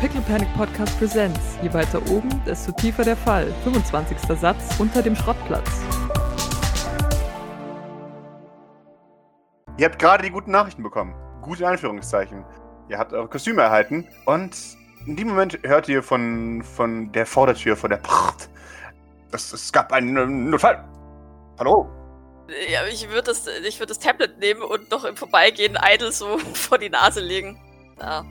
[0.00, 1.40] Pickle Panic Podcast Presents.
[1.62, 3.52] Je weiter oben, desto tiefer der Fall.
[3.64, 4.18] 25.
[4.38, 5.68] Satz unter dem Schrottplatz.
[9.78, 11.14] Ihr habt gerade die guten Nachrichten bekommen.
[11.40, 12.44] Gute Anführungszeichen.
[12.88, 14.54] Ihr habt eure Kostüme erhalten und
[15.06, 18.50] in dem Moment hört ihr von, von der Vordertür, von der Pracht,
[19.32, 20.84] es, es gab einen äh, Notfall.
[21.58, 21.88] Hallo?
[22.70, 26.38] Ja, ich würde das, ich würd das Tablet nehmen und noch im Vorbeigehen Idle so
[26.54, 27.58] vor die Nase legen.
[27.98, 28.24] Da,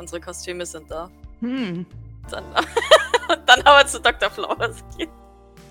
[0.00, 1.08] unsere Kostüme sind da.
[1.40, 1.86] Hm.
[2.30, 4.30] Dann, und dann aber zu Dr.
[4.30, 5.10] Flowers gehen.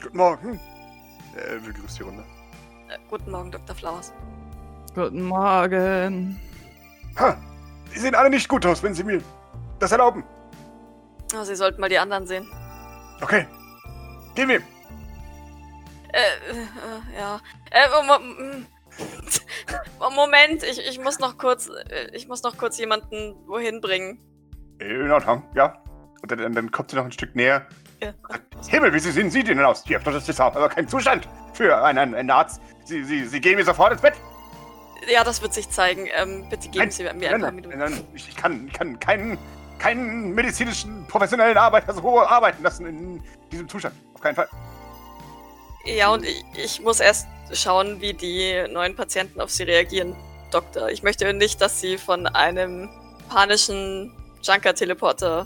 [0.01, 0.59] Guten Morgen.
[1.35, 2.23] Äh, begrüßt die Runde.
[2.87, 3.75] Äh, guten Morgen, Dr.
[3.75, 4.13] Flowers.
[4.95, 6.39] Guten Morgen.
[7.17, 7.37] Ha!
[7.91, 9.21] Sie sehen alle nicht gut aus, wenn Sie mir
[9.79, 10.23] das erlauben.
[11.35, 12.47] Oh, Sie sollten mal die anderen sehen.
[13.21, 13.47] Okay.
[14.35, 14.61] Gehen wir.
[16.11, 17.39] Äh, äh ja.
[17.71, 18.19] Äh, Mo
[20.15, 24.19] Moment, ich, ich muss noch kurz, äh, ich muss noch kurz jemanden wohin bringen.
[24.79, 25.81] In Ordnung, ja.
[26.21, 27.65] Und dann, dann kommt sie noch ein Stück näher.
[28.01, 28.13] Ja.
[28.67, 29.83] Himmel, wie sehen Sie denn aus?
[29.85, 32.61] Hier, das ist aber kein Zustand für einen, einen Arzt.
[32.85, 34.13] Sie, Sie, Sie gehen mir sofort ins Bett.
[35.07, 36.07] Ja, das wird sich zeigen.
[36.13, 37.77] Ähm, bitte geben Nein, Sie mir ein Nein, paar nein, Minuten.
[37.77, 39.37] nein, ich kann, kann keinen,
[39.79, 43.95] keinen medizinischen, professionellen Arbeiter so arbeiten lassen in diesem Zustand.
[44.13, 44.47] Auf keinen Fall.
[45.85, 50.15] Ja, und ich, ich muss erst schauen, wie die neuen Patienten auf sie reagieren,
[50.51, 50.89] Doktor.
[50.89, 52.89] Ich möchte nicht, dass sie von einem
[53.29, 55.45] panischen Junker-Teleporter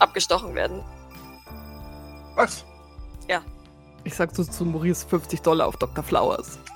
[0.00, 0.82] abgestochen werden.
[2.34, 2.64] Was?
[4.04, 6.04] Ich sag so zu Maurice 50 Dollar auf Dr.
[6.04, 6.58] Flowers.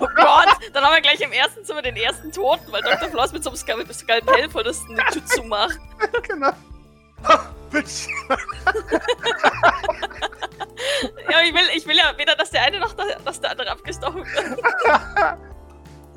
[0.00, 3.08] Oh Gott, dann haben wir gleich im ersten Zimmer den ersten Toten, weil Dr.
[3.08, 4.82] Floss mit so einem Skal Skalpell vor das
[5.14, 5.78] Jutsu macht.
[6.22, 6.52] genau.
[7.24, 8.06] Ha, Bitch.
[11.30, 12.94] Ja, ich will, ich will ja weder, dass der eine noch
[13.24, 14.60] dass der andere abgestochen wird.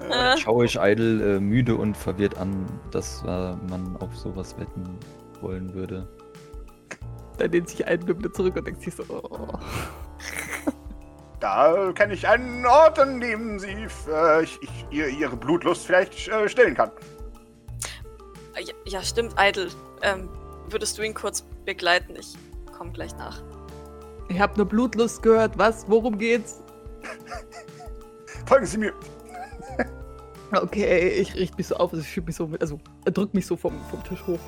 [0.09, 4.97] Äh, Schaue ich Idle äh, müde und verwirrt an, dass äh, man auf sowas wetten
[5.41, 6.07] wollen würde.
[7.37, 9.47] Dann lehnt sich ein wieder zurück und denkt sich so, oh.
[11.39, 16.27] Da kenne ich einen Ort, an dem sie äh, ich, ich, ihr, ihre Blutlust vielleicht
[16.27, 16.91] äh, stillen kann.
[18.59, 19.69] ja, ja, stimmt, Idle.
[20.03, 20.29] Ähm,
[20.69, 22.15] würdest du ihn kurz begleiten?
[22.15, 22.37] Ich
[22.77, 23.41] komme gleich nach.
[24.29, 25.57] Ich hab nur Blutlust gehört.
[25.57, 25.85] Was?
[25.89, 26.61] Worum geht's?
[28.45, 28.93] Folgen Sie mir.
[30.51, 33.55] Okay, ich richte mich so auf, also ich schieb mich so also drückt mich so
[33.55, 34.39] vom, vom Tisch hoch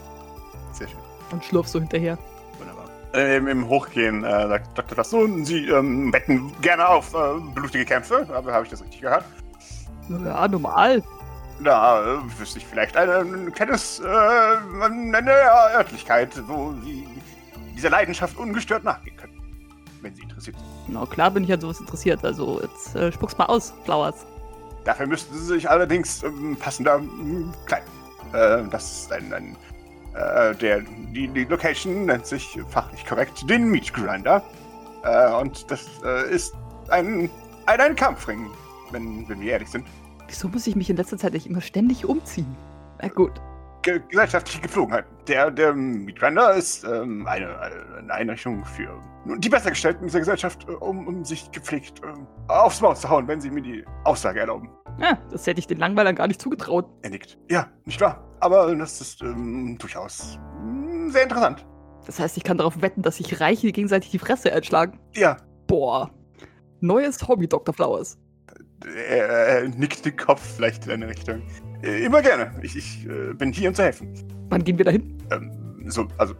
[0.74, 1.00] Sehr schön.
[1.32, 2.18] und schlurf so hinterher.
[2.60, 2.86] Wunderbar.
[3.14, 4.98] Äh, im, Hochgehen äh, sagt Dr.
[4.98, 8.28] Lasson, Sie ähm, wetten gerne auf äh, blutige Kämpfe.
[8.34, 9.24] Aber habe ich das richtig gehört?
[10.10, 11.02] Ja, normal.
[11.64, 15.32] Da äh, wüsste ich vielleicht ein, ein kleines, äh, eine
[15.76, 17.08] Örtlichkeit, wo Sie
[17.76, 19.40] dieser Leidenschaft ungestört nachgehen können.
[20.02, 20.94] Wenn Sie interessiert sind.
[20.94, 24.26] Na klar bin ich an sowas interessiert, also jetzt äh, spuck's mal aus, Flowers.
[24.84, 27.90] Dafür müssten Sie sich allerdings ähm, passender ähm, kleiden.
[28.34, 29.56] Äh, das ist ein, ein
[30.14, 30.82] äh, der,
[31.14, 34.44] die, die Location nennt sich fachlich korrekt den Meat Grinder.
[35.04, 36.54] Äh, und das äh, ist
[36.90, 37.30] ein,
[37.66, 38.50] ein, ein Kampfring,
[38.92, 39.86] wenn, wenn wir ehrlich sind.
[40.28, 42.56] Wieso muss ich mich in letzter Zeit nicht immer ständig umziehen?
[43.02, 43.42] Na gut.
[43.84, 45.06] Ge gesellschaftliche Gepflogenheit.
[45.28, 49.00] Der, der Meat Grinder ist ähm, eine, eine Einrichtung für
[49.38, 53.40] die Bessergestellten dieser Gesellschaft, äh, um, um sich gepflegt äh, aufs Maus zu hauen, wenn
[53.40, 54.70] sie mir die Aussage erlauben.
[55.00, 56.90] Ja, das hätte ich den Langweilern gar nicht zugetraut.
[57.02, 57.38] Er nickt.
[57.50, 58.24] Ja, nicht wahr?
[58.40, 61.66] Aber das ist ähm, durchaus mm, sehr interessant.
[62.06, 65.00] Das heißt, ich kann darauf wetten, dass sich Reiche gegenseitig die Fresse einschlagen.
[65.16, 65.38] Ja,
[65.74, 66.12] Boah.
[66.82, 67.74] Neues Hobby, Dr.
[67.74, 68.20] Flowers.
[68.86, 71.42] Er, er nickt den Kopf vielleicht in eine Richtung.
[71.84, 72.52] Äh, immer gerne.
[72.62, 74.14] Ich, ich äh, bin hier, um zu helfen.
[74.50, 75.18] Wann gehen wir dahin?
[75.32, 75.52] Ähm,
[75.88, 76.34] so, also,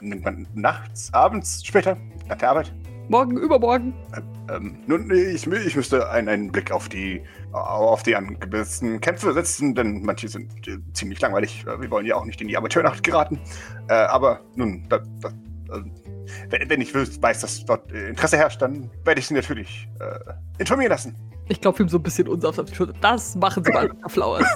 [0.00, 1.96] man nachts, abends, später,
[2.28, 2.72] nach der Arbeit?
[3.08, 3.94] Morgen, übermorgen?
[4.50, 9.74] Ähm, nun, ich, ich müsste einen, einen Blick auf die, auf die angesetzten Kämpfe setzen,
[9.74, 11.64] denn manche sind äh, ziemlich langweilig.
[11.66, 13.40] Äh, Wir wollen ja auch nicht in die Amateurnacht geraten.
[13.88, 15.82] Äh, aber nun, da, da, äh,
[16.50, 20.32] wenn, wenn ich weiß, dass dort äh, Interesse herrscht, dann werde ich Sie natürlich äh,
[20.58, 21.16] informieren lassen.
[21.48, 22.94] Ich klopfe ihm so ein bisschen unsanft auf die Schulter.
[23.00, 24.10] Das machen Sie mal, Dr.
[24.10, 24.46] Flowers.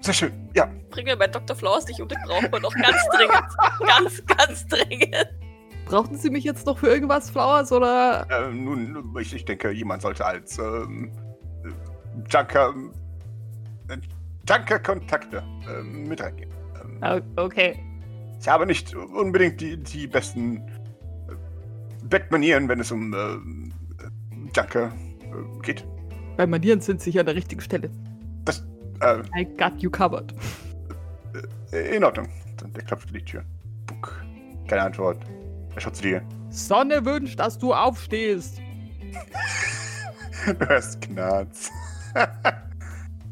[0.00, 0.32] Sehr schön.
[0.54, 1.56] Ja, Bring mir bei Dr.
[1.56, 3.42] Flowers nicht um, den brauchen wir noch ganz dringend.
[3.86, 5.26] ganz, ganz dringend.
[5.86, 8.26] Brauchten Sie mich jetzt noch für irgendwas, Flowers, oder?
[8.30, 11.10] äh, nun, ich, ich denke, jemand sollte als ähm,
[11.64, 11.68] äh,
[12.30, 12.74] Junker,
[13.88, 13.96] äh,
[14.48, 16.50] Junker-Kontakte äh, mit reingehen.
[17.02, 17.78] Ähm, Okay.
[18.40, 21.34] Ich habe nicht unbedingt die, die besten äh,
[22.04, 24.92] Bettmanieren, wenn es um äh, Junker
[25.62, 25.84] geht.
[26.36, 27.90] Bei Manieren sind Sie hier an der richtigen Stelle.
[29.00, 30.34] Äh, I got you covered.
[31.72, 32.28] äh, in Ordnung.
[32.56, 33.44] Dann der klopft an die Tür.
[33.86, 34.24] Buck.
[34.68, 35.18] Keine Antwort.
[35.74, 36.22] Er schaut zu dir.
[36.50, 38.60] Sonne wünscht, dass du aufstehst.
[40.46, 41.70] Du hörst Knarz.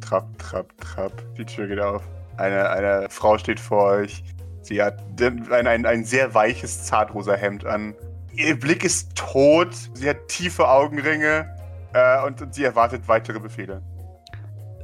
[0.00, 1.22] trapp, trapp, trapp.
[1.36, 2.02] Die Tür geht auf.
[2.36, 4.24] Eine, eine Frau steht vor euch.
[4.62, 7.94] Sie hat ein, ein, ein sehr weiches, zartrosa Hemd an.
[8.34, 9.74] Ihr Blick ist tot.
[9.94, 11.48] Sie hat tiefe Augenringe.
[11.92, 13.82] Äh, und, und sie erwartet weitere Befehle.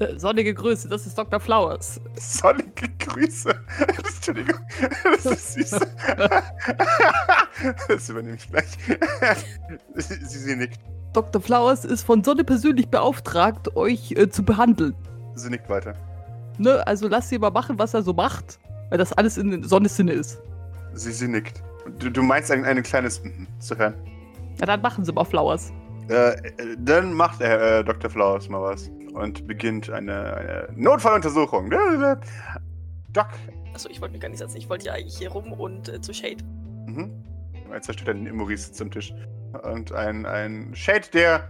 [0.01, 1.41] Äh, sonnige Grüße, das ist Dr.
[1.41, 2.01] Flowers.
[2.17, 3.51] Sonnige Grüße.
[3.89, 4.61] Entschuldigung.
[5.03, 5.71] Das ist süß.
[7.89, 8.79] das übernehme ich gleich.
[9.95, 10.79] sie, sie nickt.
[11.13, 11.43] Dr.
[11.43, 14.95] Flowers ist von Sonne persönlich beauftragt, euch äh, zu behandeln.
[15.35, 15.95] Sie nickt weiter.
[16.59, 19.97] Ne, also lasst sie mal machen, was er so macht, weil das alles in Sonnes
[19.97, 20.41] Sinne ist.
[20.93, 21.63] Sie, sie nickt.
[21.99, 23.95] Du, du meinst ein, ein kleines mhm zu hören.
[24.61, 25.73] Ja, dann machen sie mal Flowers.
[26.09, 28.11] Äh, äh, dann macht äh, Dr.
[28.11, 31.71] Flowers mal was und beginnt eine, eine Notfalluntersuchung.
[33.13, 33.27] Doc.
[33.75, 34.57] Achso, ich wollte mich gar nicht setzen.
[34.57, 36.43] Ich wollte ja eigentlich hier rum und äh, zu Shade.
[36.87, 37.13] Mhm.
[37.73, 39.13] Jetzt steht ein Maurice sitzt am Tisch.
[39.63, 41.49] Und ein, ein Shade, der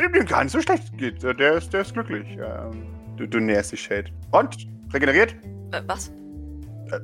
[0.00, 1.22] dem gar nicht so schlecht geht.
[1.22, 2.38] Der ist, der ist glücklich.
[2.38, 2.86] Ähm,
[3.16, 4.10] du, du näherst dich, Shade.
[4.30, 4.66] Und?
[4.92, 5.34] Regeneriert?
[5.72, 6.12] Äh, was?
[6.90, 7.00] Äh,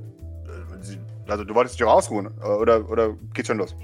[1.27, 2.29] also du wolltest dich auch ausruhen.
[2.43, 3.75] Oder, oder geht's schon los?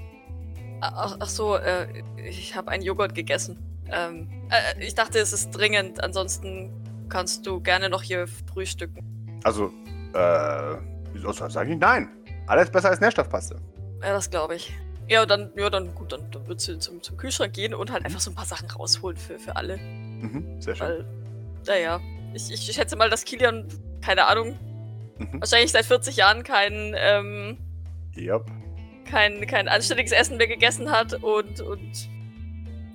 [0.81, 1.87] Ach, ach so, äh,
[2.17, 3.57] ich habe einen Joghurt gegessen.
[3.91, 6.03] Ähm, äh, ich dachte, es ist dringend.
[6.03, 6.71] Ansonsten
[7.09, 9.41] kannst du gerne noch hier frühstücken.
[9.43, 9.71] Also,
[10.13, 10.77] äh,
[11.13, 12.09] wieso sage ich nein?
[12.47, 13.57] Alles besser als Nährstoffpaste.
[14.01, 14.73] Ja, das glaube ich.
[15.07, 18.05] Ja, dann, ja, dann gut, dann, dann wird sie zum, zum Kühlschrank gehen und halt
[18.05, 19.77] einfach so ein paar Sachen rausholen für, für alle.
[19.77, 20.87] Mhm, sehr schön.
[20.87, 21.05] Weil,
[21.65, 21.99] naja,
[22.33, 23.67] ich, ich schätze mal, dass Kilian,
[24.01, 24.59] keine Ahnung,
[25.17, 25.41] mhm.
[25.41, 27.57] wahrscheinlich seit 40 Jahren kein, ähm,
[28.15, 28.45] yep.
[29.09, 32.09] Kein, kein anständiges Essen mehr gegessen hat und, und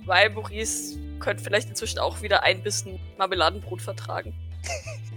[0.05, 4.33] weil Maurice könnte vielleicht inzwischen auch wieder ein bisschen Marmeladenbrot vertragen.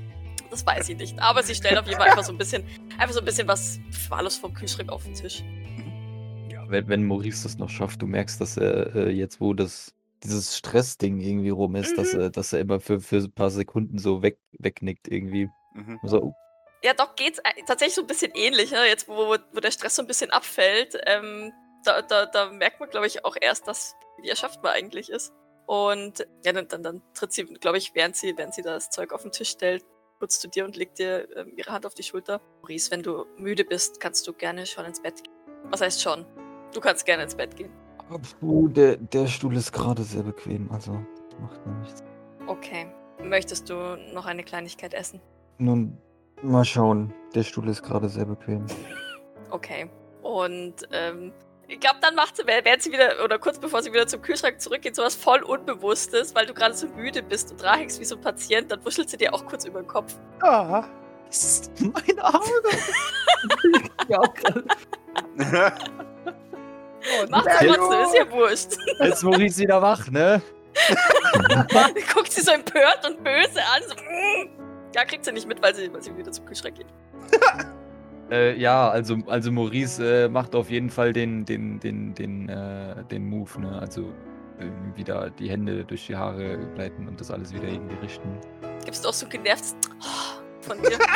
[0.50, 1.19] Das weiß ich nicht.
[1.21, 2.65] Aber sie stellen auf jeden Fall einfach so ein bisschen,
[2.97, 3.79] einfach so ein bisschen was
[4.09, 5.45] wahllos vom Kühlschrank auf den Tisch.
[6.50, 9.95] Ja, wenn, wenn Maurice das noch schafft, du merkst, dass er äh, jetzt, wo das
[10.25, 11.97] dieses Stressding irgendwie rum ist, mhm.
[11.97, 15.50] dass, er, dass er immer für, für ein paar Sekunden so weg, wegnickt irgendwie.
[15.75, 15.99] Mhm.
[16.03, 16.35] So, oh.
[16.82, 18.86] Ja, doch geht's äh, tatsächlich so ein bisschen ähnlich, ne?
[18.86, 20.98] jetzt wo, wo der Stress so ein bisschen abfällt.
[21.06, 21.52] Ähm,
[21.84, 25.32] da, da, da merkt man, glaube ich, auch erst, dass wie erschaffbar eigentlich ist.
[25.66, 29.12] Und ja, dann, dann, dann tritt sie, glaube ich, während sie, während sie das Zeug
[29.12, 29.84] auf den Tisch stellt,
[30.19, 32.40] kurz zu dir und legt dir ähm, ihre Hand auf die Schulter.
[32.62, 35.34] Maurice, wenn du müde bist, kannst du gerne schon ins Bett gehen.
[35.64, 36.25] Was heißt schon?
[36.72, 37.70] Du kannst gerne ins Bett gehen.
[38.40, 40.92] Puh, der, der Stuhl ist gerade sehr bequem, also
[41.40, 42.02] macht mir nichts.
[42.46, 42.90] Okay.
[43.22, 45.20] Möchtest du noch eine Kleinigkeit essen?
[45.58, 45.98] Nun,
[46.43, 47.12] mal schauen.
[47.35, 48.67] Der Stuhl ist gerade sehr bequem.
[49.50, 49.88] Okay.
[50.20, 51.32] Und ähm,
[51.69, 54.61] ich glaube, dann macht sie, während sie wieder, oder kurz bevor sie wieder zum Kühlschrank
[54.61, 58.17] zurückgeht, sowas voll Unbewusstes, weil du gerade so müde bist und dran hängst wie so
[58.17, 60.14] ein Patient, dann wuschelt sie dir auch kurz über den Kopf.
[60.43, 60.85] Ah,
[61.26, 62.50] das ist mein Auge.
[64.08, 64.64] ja, auch gerade.
[67.31, 68.76] Macht sie trotzdem, ist ja wurscht.
[69.00, 70.43] Jetzt ist Maurice wieder wach, ne?
[72.14, 73.82] Guckt sie so empört und böse an.
[73.87, 74.57] So, mm.
[74.94, 76.87] Ja, kriegt sie nicht mit, weil sie, weil sie wieder zum Kühlschrank geht.
[78.31, 83.02] Äh, ja, also, also Maurice äh, macht auf jeden Fall den, den, den, den, äh,
[83.05, 83.79] den Move, ne?
[83.81, 84.12] Also
[84.96, 88.29] wieder die Hände durch die Haare gleiten und das alles wieder irgendwie richten.
[88.85, 90.99] Gibst du auch so ein genervtes oh, von dir?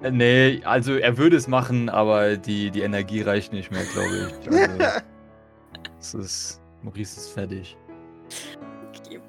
[0.00, 4.30] Äh, nee, also er würde es machen, aber die, die Energie reicht nicht mehr, glaube
[4.40, 4.48] ich.
[4.48, 5.00] Also,
[5.98, 7.76] es ist, Maurice ist fertig.
[8.90, 9.20] Okay.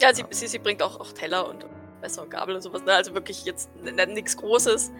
[0.00, 1.64] Ja, sie, sie, sie bringt auch, auch Teller und
[2.06, 2.84] Messer und Gabel und sowas.
[2.84, 2.92] Ne?
[2.92, 4.92] Also wirklich jetzt nichts Großes.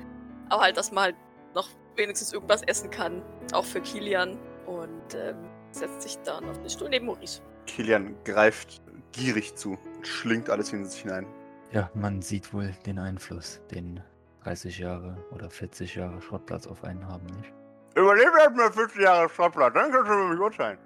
[0.48, 1.16] Aber halt, dass man halt
[1.54, 3.22] noch wenigstens irgendwas essen kann.
[3.52, 4.38] Auch für Kilian.
[4.66, 5.36] Und ähm,
[5.70, 7.40] setzt sich dann auf den Stuhl neben Maurice.
[7.66, 8.82] Kilian greift
[9.12, 11.26] gierig zu und schlingt alles in sich hinein.
[11.72, 14.02] Ja, man sieht wohl den Einfluss, den
[14.44, 17.52] 30 Jahre oder 40 Jahre Schrottplatz auf einen haben, nicht?
[17.94, 20.78] Überlebt erstmal 40 Jahre Schrottplatz, dann kannst du mich urteilen.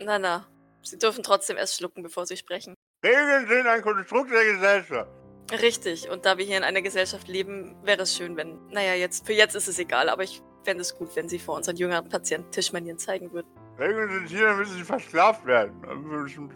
[0.00, 0.46] Na, na.
[0.82, 2.74] Sie dürfen trotzdem erst schlucken, bevor sie sprechen.
[3.04, 5.10] Regeln sind ein Konstrukt der Gesellschaft.
[5.50, 9.26] Richtig, und da wir hier in einer Gesellschaft leben, wäre es schön, wenn, naja, jetzt,
[9.26, 12.08] für jetzt ist es egal, aber ich fände es gut, wenn Sie vor unseren jüngeren
[12.08, 13.48] Patienten Tischmanieren zeigen würden.
[13.78, 15.80] Regeln sind hier, müssen Sie versklavt werden.
[15.82, 16.50] Dann würde ich in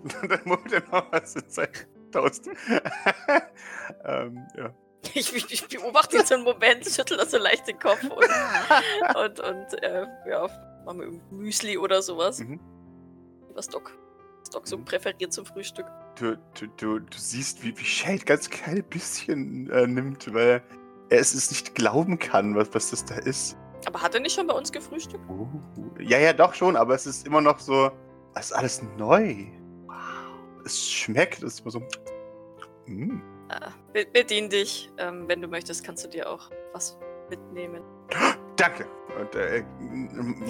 [0.90, 1.34] was
[2.10, 2.46] Toast.
[4.04, 4.74] ähm, ja.
[5.14, 9.40] Ich, ich, beobachte ihn so einen Moment, schüttel das so leicht den Kopf und, und,
[9.40, 10.48] und äh, ja,
[10.84, 12.40] machen wir Müsli oder sowas.
[12.40, 12.60] Mhm.
[13.54, 13.92] Was Doc,
[14.40, 18.50] was Doc so präferiert zum Frühstück du, du, du, du siehst, wie, wie Shade ganz
[18.50, 20.62] kleine bisschen äh, nimmt, weil
[21.08, 23.56] er es, es nicht glauben kann, was, was das da ist.
[23.86, 25.28] Aber hat er nicht schon bei uns gefrühstückt?
[25.28, 25.48] Uh,
[25.98, 27.90] ja, ja, doch schon, aber es ist immer noch so,
[28.34, 29.46] es ist alles neu.
[29.86, 29.96] Wow.
[30.64, 31.82] Es schmeckt, es ist immer so.
[32.86, 33.20] Mm.
[33.94, 34.90] Äh, bedien dich.
[34.98, 37.82] Ähm, wenn du möchtest, kannst du dir auch was mitnehmen.
[38.56, 38.86] Danke.
[39.20, 39.64] Und er äh,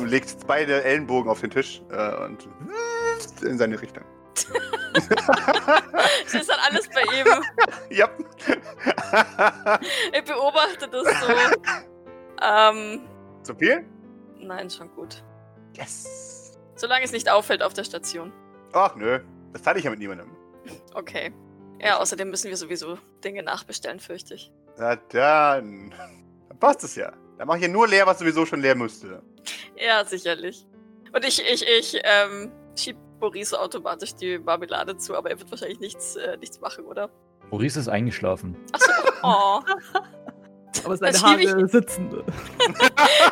[0.05, 2.49] legt beide Ellenbogen auf den Tisch äh, und
[3.43, 4.05] in seine Richtung.
[4.95, 7.27] das ist dann alles bei ihm.
[7.91, 8.09] Ja.
[10.13, 11.33] ich beobachte das so.
[12.43, 13.03] Ähm,
[13.43, 13.85] Zu viel?
[14.39, 15.23] Nein, schon gut.
[15.77, 16.59] Yes.
[16.75, 18.33] Solange es nicht auffällt auf der Station.
[18.73, 19.21] Ach nö,
[19.53, 20.31] das teile ich ja mit niemandem.
[20.95, 21.33] Okay.
[21.81, 24.51] Ja, außerdem müssen wir sowieso Dinge nachbestellen, fürchte ich.
[24.79, 25.93] Na dann.
[26.49, 27.13] Dann passt es ja.
[27.39, 29.23] Dann mache ich ja nur leer, was sowieso schon leer müsste.
[29.77, 30.67] Ja, sicherlich.
[31.13, 35.81] Und ich, ich, ich, ähm, schieb Maurice automatisch die Marmelade zu, aber er wird wahrscheinlich
[35.81, 37.09] nichts, äh, nichts machen, oder?
[37.51, 38.57] Maurice ist eingeschlafen.
[38.73, 39.61] Achso, oh.
[40.85, 42.09] Aber seine Haare sitzen.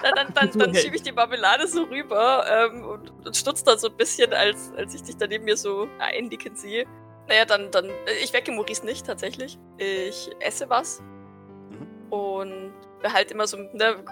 [0.03, 3.79] dann, dann, dann, dann schiebe ich die Marmelade so rüber ähm, und, und stutzt dann
[3.79, 6.87] so ein bisschen, als, als ich dich da neben mir so einnicken sehe.
[7.29, 9.59] Naja, dann, dann, äh, ich wecke Maurice nicht tatsächlich.
[9.79, 11.03] Ich esse was
[12.11, 14.05] und behalte immer so, ne,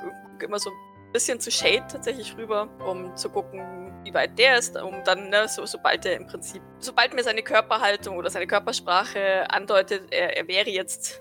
[0.43, 0.71] immer so
[1.13, 5.49] bisschen zu Shade tatsächlich rüber, um zu gucken, wie weit der ist, um dann, ne,
[5.49, 10.49] so, sobald er im Prinzip, sobald mir seine Körperhaltung oder seine Körpersprache andeutet, er, er
[10.49, 11.21] wäre jetzt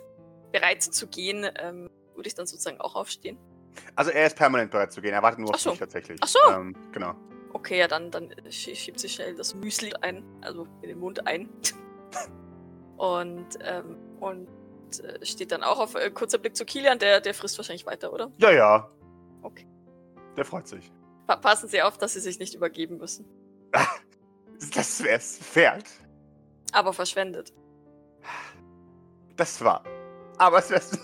[0.51, 3.37] bereit zu gehen, ähm, würde ich dann sozusagen auch aufstehen.
[3.95, 5.13] Also er ist permanent bereit zu gehen.
[5.13, 5.71] Er wartet nur auf so.
[5.71, 6.19] dich tatsächlich.
[6.23, 6.39] Ach so.
[6.49, 7.13] Ähm, genau.
[7.53, 11.25] Okay, ja, dann, dann schie- schiebt sie schnell das Müsli ein, also in den Mund
[11.27, 11.49] ein.
[12.97, 14.47] und, ähm, und
[15.03, 18.13] äh, steht dann auch auf äh, kurzer Blick zu Kilian, der, der frisst wahrscheinlich weiter,
[18.13, 18.31] oder?
[18.37, 18.89] Ja, ja.
[19.41, 19.67] Okay.
[20.37, 20.91] Der freut sich.
[21.25, 23.25] Pa passen Sie auf, dass Sie sich nicht übergeben müssen.
[24.73, 25.83] Das wär's Pferd.
[26.71, 27.53] Aber verschwendet.
[29.35, 29.83] Das war.
[30.39, 30.97] Aber es wär's.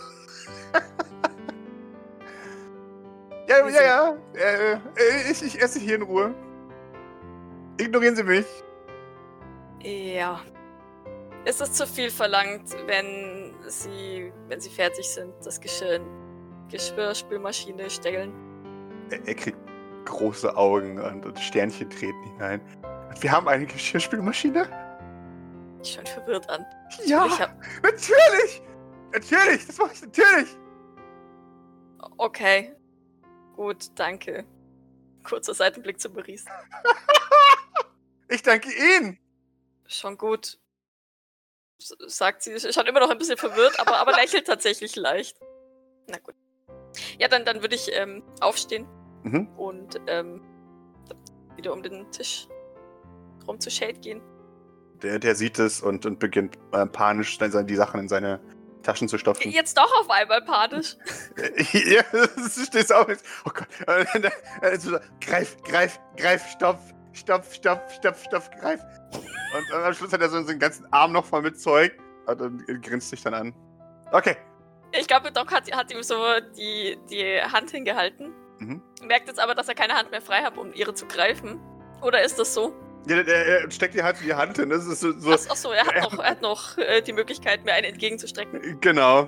[3.47, 4.17] ja, ja, ja.
[4.33, 6.33] Äh, äh, ich, ich esse hier in Ruhe.
[7.77, 8.47] Ignorieren Sie mich.
[9.83, 10.41] Ja.
[11.45, 16.07] Ist es zu viel verlangt, wenn Sie, wenn Sie fertig sind, das Geschirr in
[16.69, 18.52] Geschirrspülmaschine stellen?
[19.13, 19.57] Er, er kriegt
[20.05, 22.61] große Augen und, und Sternchen treten hinein.
[23.19, 24.67] Wir haben eine Geschirrspülmaschine?
[25.83, 26.65] Ich schon verwirrt an.
[27.05, 28.61] Ja, Ich hab, natürlich!
[29.11, 30.57] Natürlich, das mache ich natürlich!
[32.17, 32.75] okay.
[33.55, 34.45] Gut, danke.
[35.23, 36.45] Kurzer Seitenblick zu Maurice.
[38.29, 39.19] Ich danke Ihnen!
[39.85, 40.57] Schon gut.
[41.79, 45.37] S- Sagt sie, schaut immer noch ein bisschen verwirrt, aber, aber lächelt tatsächlich leicht.
[46.07, 46.33] Na gut.
[47.19, 48.87] Ja, dann, dann würde ich ähm, aufstehen
[49.23, 49.47] Mhm.
[49.57, 50.41] und ähm,
[51.55, 52.47] wieder um den Tisch
[53.47, 54.21] rum zu Shade gehen.
[55.01, 58.39] Der, der sieht es und, und beginnt äh, panisch die Sachen in seine
[58.83, 59.51] Taschen zu stopfen.
[59.51, 60.97] Jetzt doch auf einmal panisch.
[61.73, 63.07] ja, du stehst auf.
[63.45, 63.67] Oh Gott.
[64.13, 66.79] Und dann- dann so, greif, greif, greif, stopf,
[67.13, 68.81] stopf, stopf, stopf, stopf, greif.
[69.13, 71.93] Und, und am Schluss hat er so seinen ganzen Arm noch voll mit Zeug
[72.27, 73.53] und, und grinst sich dann an.
[74.11, 74.35] Okay.
[74.91, 76.15] Ich glaube, Doc hat, hat ihm so
[76.57, 78.33] die, die Hand hingehalten.
[78.59, 78.81] Mhm.
[79.03, 81.59] Merkt jetzt aber, dass er keine Hand mehr frei hat, um ihre zu greifen.
[82.01, 82.73] Oder ist das so?
[83.07, 84.69] Ja, er steckt dir halt in die Hand hin.
[84.69, 85.11] Das ist so.
[85.11, 88.79] so Ach, so, er hat noch, er hat noch äh, die Möglichkeit, mir einen entgegenzustrecken.
[88.79, 89.27] genau.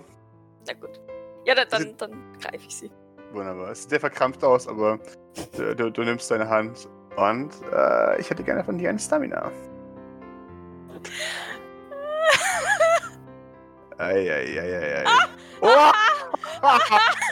[0.68, 1.00] Na gut.
[1.46, 2.92] Ja, dann, dann, dann greife ich sie.
[3.32, 3.72] Wunderbar.
[3.72, 5.00] Es sieht sehr verkrampft aus, aber
[5.58, 9.52] du, du, du nimmst deine Hand und äh, ich hätte gerne von dir eine Stamina.
[13.98, 15.04] Eieieiei.
[15.62, 15.68] Oh!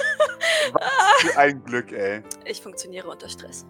[1.31, 2.21] Für ein Glück, ey.
[2.45, 3.65] Ich funktioniere unter Stress.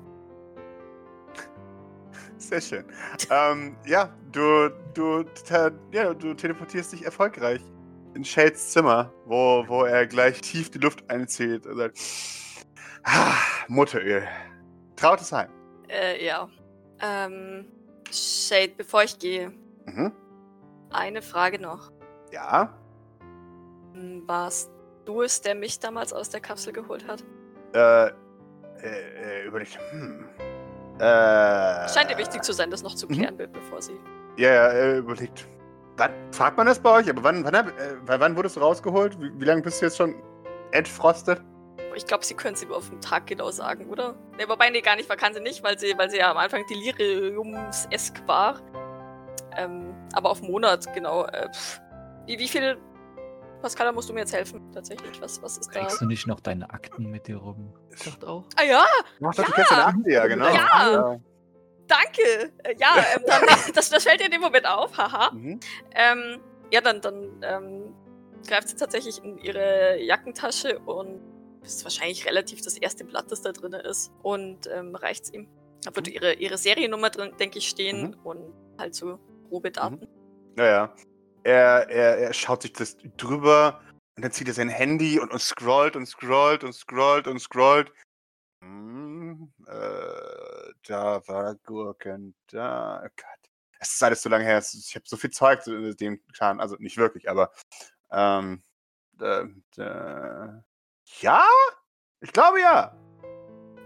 [2.37, 2.85] Sehr schön.
[3.29, 5.23] ähm, ja, du, du,
[5.91, 7.61] ja, du teleportierst dich erfolgreich
[8.15, 11.99] in Shades Zimmer, wo, wo er gleich tief die Luft einzieht und sagt,
[13.03, 13.33] ah,
[13.67, 14.27] Mutteröl.
[14.95, 15.49] Trautes Heim.
[15.89, 16.49] Äh, ja.
[17.01, 17.65] Ähm,
[18.11, 19.51] Shade, bevor ich gehe,
[19.85, 20.11] Mhm.
[20.91, 21.91] eine Frage noch.
[22.31, 22.77] Ja.
[24.25, 24.69] Warst
[25.05, 27.23] du es, der mich damals aus der Kapsel geholt hat?
[27.73, 28.11] Äh, äh,
[28.83, 29.77] äh überlegt.
[29.91, 30.25] Hm.
[30.99, 31.89] Äh.
[31.89, 33.13] Scheint dir wichtig zu sein, das noch zu mhm.
[33.13, 33.99] klären, be- bevor sie.
[34.37, 35.47] Ja, ja, er überlegt.
[35.97, 37.09] Wann fragt man das bei euch?
[37.09, 39.19] Aber wann, wann, hab- äh, wann wurdest du rausgeholt?
[39.19, 40.15] Wie, wie lange bist du jetzt schon
[40.71, 41.41] entfrostet?
[41.95, 44.15] Ich glaube, sie können es ihm auf den Tag genau sagen, oder?
[44.37, 46.37] Ne, wobei, nee, gar nicht, man kann sie nicht, weil sie, weil sie ja am
[46.37, 48.59] Anfang Deliriums-esk war.
[49.55, 51.25] Ähm, aber auf Monat, genau.
[51.25, 51.49] Äh,
[52.25, 52.77] wie, wie viel.
[53.63, 55.21] Pascala, musst du mir jetzt helfen, tatsächlich?
[55.21, 55.79] Was, was ist da?
[55.79, 57.73] Trägst du nicht noch deine Akten mit dir rum?
[57.95, 58.43] Ich dachte auch.
[58.57, 58.83] Ah ja,
[59.23, 60.45] Ach, doch, du kennst deine Akte, ja, genau.
[60.53, 61.17] Ja.
[61.87, 62.51] danke!
[62.63, 63.41] Äh, ja, ähm, dann,
[63.73, 65.31] das, das fällt dir in dem Moment auf, haha.
[65.31, 65.61] Mhm.
[65.95, 66.41] Ähm,
[66.71, 67.95] ja, dann, dann ähm,
[68.45, 71.21] greift sie tatsächlich in ihre Jackentasche und
[71.63, 75.47] ist wahrscheinlich relativ das erste Blatt, das da drin ist und ähm, reicht's ihm.
[75.85, 78.15] Da wird ihre, ihre Seriennummer drin, denke ich, stehen Mhm.
[78.25, 80.05] und halt so grobe Daten.
[80.57, 80.95] Ja, ja.
[81.43, 83.81] Er, er, er schaut sich das drüber
[84.15, 87.91] und dann zieht er sein Handy und, und scrollt und scrollt und scrollt und scrollt.
[88.61, 93.01] Hm, äh, da war Gurken, da.
[93.03, 93.51] Oh Gott.
[93.79, 94.59] Es ist alles so lange her.
[94.59, 96.61] Ich habe so viel Zeug zu dem getan.
[96.61, 97.51] Also nicht wirklich, aber.
[98.11, 98.63] Ähm,
[99.13, 99.45] da,
[99.75, 100.63] da,
[101.19, 101.43] ja?
[102.21, 102.95] Ich glaube ja.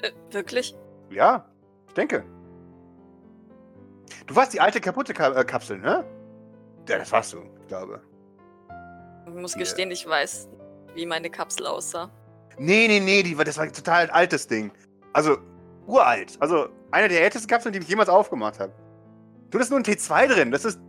[0.01, 0.75] Äh, wirklich?
[1.09, 1.49] Ja,
[1.87, 2.23] ich denke.
[4.27, 6.05] Du warst die alte kaputte Ka äh, Kapsel, ne?
[6.88, 6.94] Du,
[7.62, 8.01] ich glaube.
[9.27, 9.60] Ich muss Ja.
[9.60, 10.48] gestehen, ich weiß,
[10.96, 12.10] wie meine Kapsel aussah.
[12.58, 14.72] Nee, nee, nee, die war, das war ein total altes Ding.
[15.13, 15.38] Also,
[15.86, 16.38] uralt.
[16.39, 18.72] Also, eine der ältesten Kapseln, die ich jemals aufgemacht habe.
[19.50, 20.51] Du, da ist nur ein T2 drin.
[20.51, 20.79] Das ist.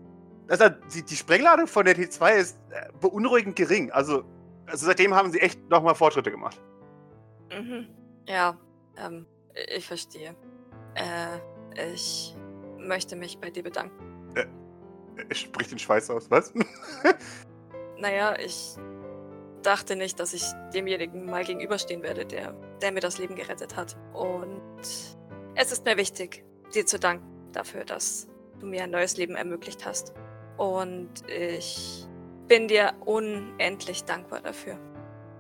[0.47, 3.90] Das ist die, die Sprengladung von der T2 ist äh, beunruhigend gering.
[3.93, 4.25] Also,
[4.67, 6.59] also, seitdem haben sie echt nochmal Fortschritte gemacht.
[7.52, 7.87] Mhm.
[8.26, 8.57] Ja,
[8.97, 9.26] ähm,
[9.76, 10.35] ich verstehe.
[10.95, 12.35] Äh, ich
[12.78, 14.07] möchte mich bei dir bedanken.
[15.28, 16.52] Er spricht den Schweiß aus, was?
[18.00, 18.76] Naja, ich
[19.62, 23.96] dachte nicht, dass ich demjenigen mal gegenüberstehen werde, der, der mir das Leben gerettet hat.
[24.14, 24.62] Und
[25.56, 26.44] es ist mir wichtig,
[26.75, 28.28] dir zu danken dafür, dass
[28.60, 30.14] du mir ein neues Leben ermöglicht hast.
[30.56, 32.06] Und ich
[32.46, 34.78] bin dir unendlich dankbar dafür.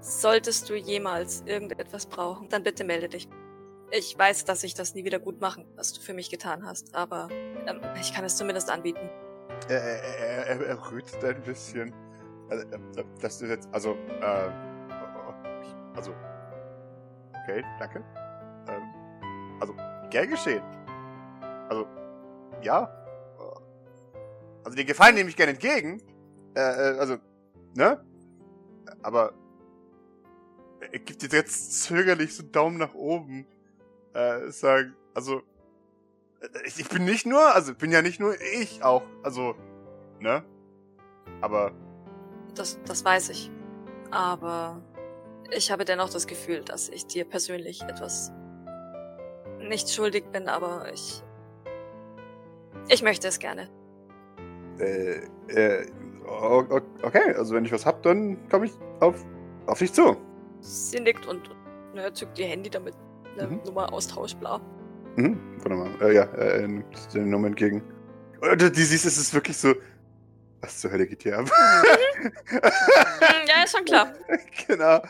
[0.00, 3.28] Solltest du jemals irgendetwas brauchen, dann bitte melde dich.
[3.90, 6.94] Ich weiß, dass ich das nie wieder gut machen, was du für mich getan hast,
[6.94, 7.28] aber
[7.66, 9.08] ähm, ich kann es zumindest anbieten.
[9.68, 11.94] Er, er, er, er rührt ein bisschen.
[12.48, 14.50] Also, äh, das ist jetzt, also, äh,
[15.94, 16.14] also,
[17.42, 18.04] okay, danke.
[18.68, 19.74] Ähm, also,
[20.10, 20.62] gern geschehen.
[21.68, 21.86] Also,
[22.62, 22.88] ja.
[24.64, 26.02] Also, den Gefallen nehme ich gerne entgegen.
[26.54, 27.16] Äh, äh, also,
[27.74, 28.04] ne?
[29.02, 29.32] Aber,
[30.80, 33.46] er gibt jetzt, jetzt zögerlich so einen Daumen nach oben.
[34.14, 35.42] Äh, sagen, also,
[36.64, 39.54] ich, ich bin nicht nur, also bin ja nicht nur ich auch, also,
[40.20, 40.44] ne?
[41.40, 41.72] Aber
[42.54, 43.50] Das, das weiß ich.
[44.10, 44.82] Aber
[45.50, 48.32] ich habe dennoch das Gefühl, dass ich dir persönlich etwas
[49.60, 51.22] nicht schuldig bin, aber ich.
[52.88, 53.68] Ich möchte es gerne.
[54.78, 55.86] äh, äh,
[57.02, 59.24] okay, also wenn ich was hab, dann komme ich auf,
[59.66, 60.16] auf dich zu.
[60.60, 61.50] Sie nickt und
[61.94, 62.94] ne, zückt ihr Handy damit
[63.38, 63.60] eine Mhm.
[63.64, 64.60] Nummer austauscht, bla.
[65.18, 65.90] Mhm, warte mal.
[66.02, 67.82] Äh, ja, äh, äh, nimmt den Nummer entgegen.
[68.40, 69.74] Und du, die siehst, es ist wirklich so.
[70.60, 71.48] Was zur Hölle geht hier ab?
[72.18, 72.30] Hm,
[73.48, 74.12] ja, ist schon klar.
[74.66, 75.00] genau.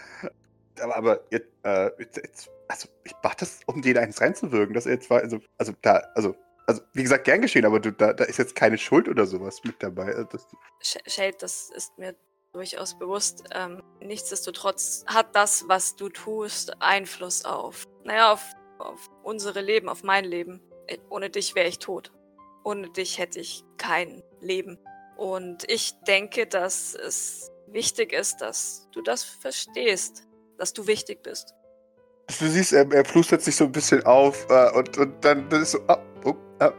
[0.81, 4.87] Aber, aber jetzt, äh, jetzt, jetzt, also ich mach das, um den eins reinzuwirken, dass
[4.87, 6.35] er jetzt war, also, also da, also,
[6.67, 9.61] also wie gesagt, gern geschehen, aber du, da, da ist jetzt keine Schuld oder sowas
[9.65, 10.07] mit dabei.
[10.15, 10.47] Also, Das,
[10.83, 12.15] Sh- Shade, das ist mir
[12.53, 13.45] durchaus bewusst.
[13.55, 18.45] Ähm, nichtsdestotrotz hat das, was du tust, Einfluss auf, naja, auf,
[18.79, 20.61] auf unsere Leben, auf mein Leben.
[20.87, 22.13] Äh, Ohne dich wäre ich tot.
[22.65, 24.79] Ohne dich hätte ich kein Leben.
[25.17, 30.25] Und ich denke, dass es wichtig ist, dass du das verstehst,
[30.59, 31.55] dass du wichtig bist.
[32.27, 35.73] du siehst, er, er plustert sich so ein bisschen auf äh, und, und dann ist
[35.73, 36.73] so, ah, oh, ah,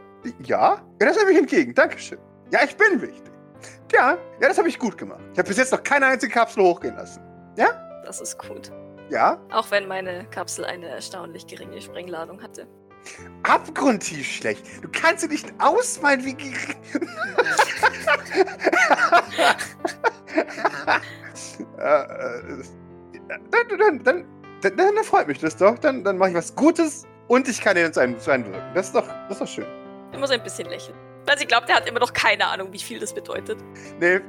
[0.44, 0.82] ja?
[1.00, 2.18] Ja, das habe ich entgegen, Dankeschön.
[2.50, 3.32] Ja, ich bin wichtig.
[3.92, 5.20] Ja, ja, das habe ich gut gemacht.
[5.32, 7.22] Ich habe bis jetzt noch keine einzige Kapsel hochgehen lassen.
[8.10, 8.72] Das ist gut.
[9.10, 12.66] Ja, Auch wenn meine Kapsel eine erstaunlich geringe Sprengladung hatte.
[13.42, 14.64] abgrundtief schlecht.
[14.82, 16.54] Du kannst dir nicht ausmalen, wie gering.
[21.78, 22.62] äh, äh,
[23.50, 24.24] dann, dann,
[24.62, 25.78] dann, dann, freut mich das doch.
[25.78, 28.74] Dann, dann mache ich was Gutes und ich kann dir zu einem, zu einem wirken.
[28.74, 29.66] Das ist doch, das ist doch schön.
[30.12, 30.96] Ich muss ein bisschen lächeln.
[31.26, 33.58] Weil sie glaubt, er hat immer noch keine Ahnung, wie viel das bedeutet.
[33.98, 34.20] Nee.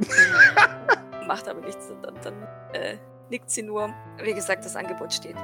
[1.28, 1.90] Macht aber nichts.
[1.90, 2.34] Und dann, dann
[2.74, 2.98] äh,
[3.32, 3.94] nickt sie nur.
[4.22, 5.36] Wie gesagt, das Angebot steht.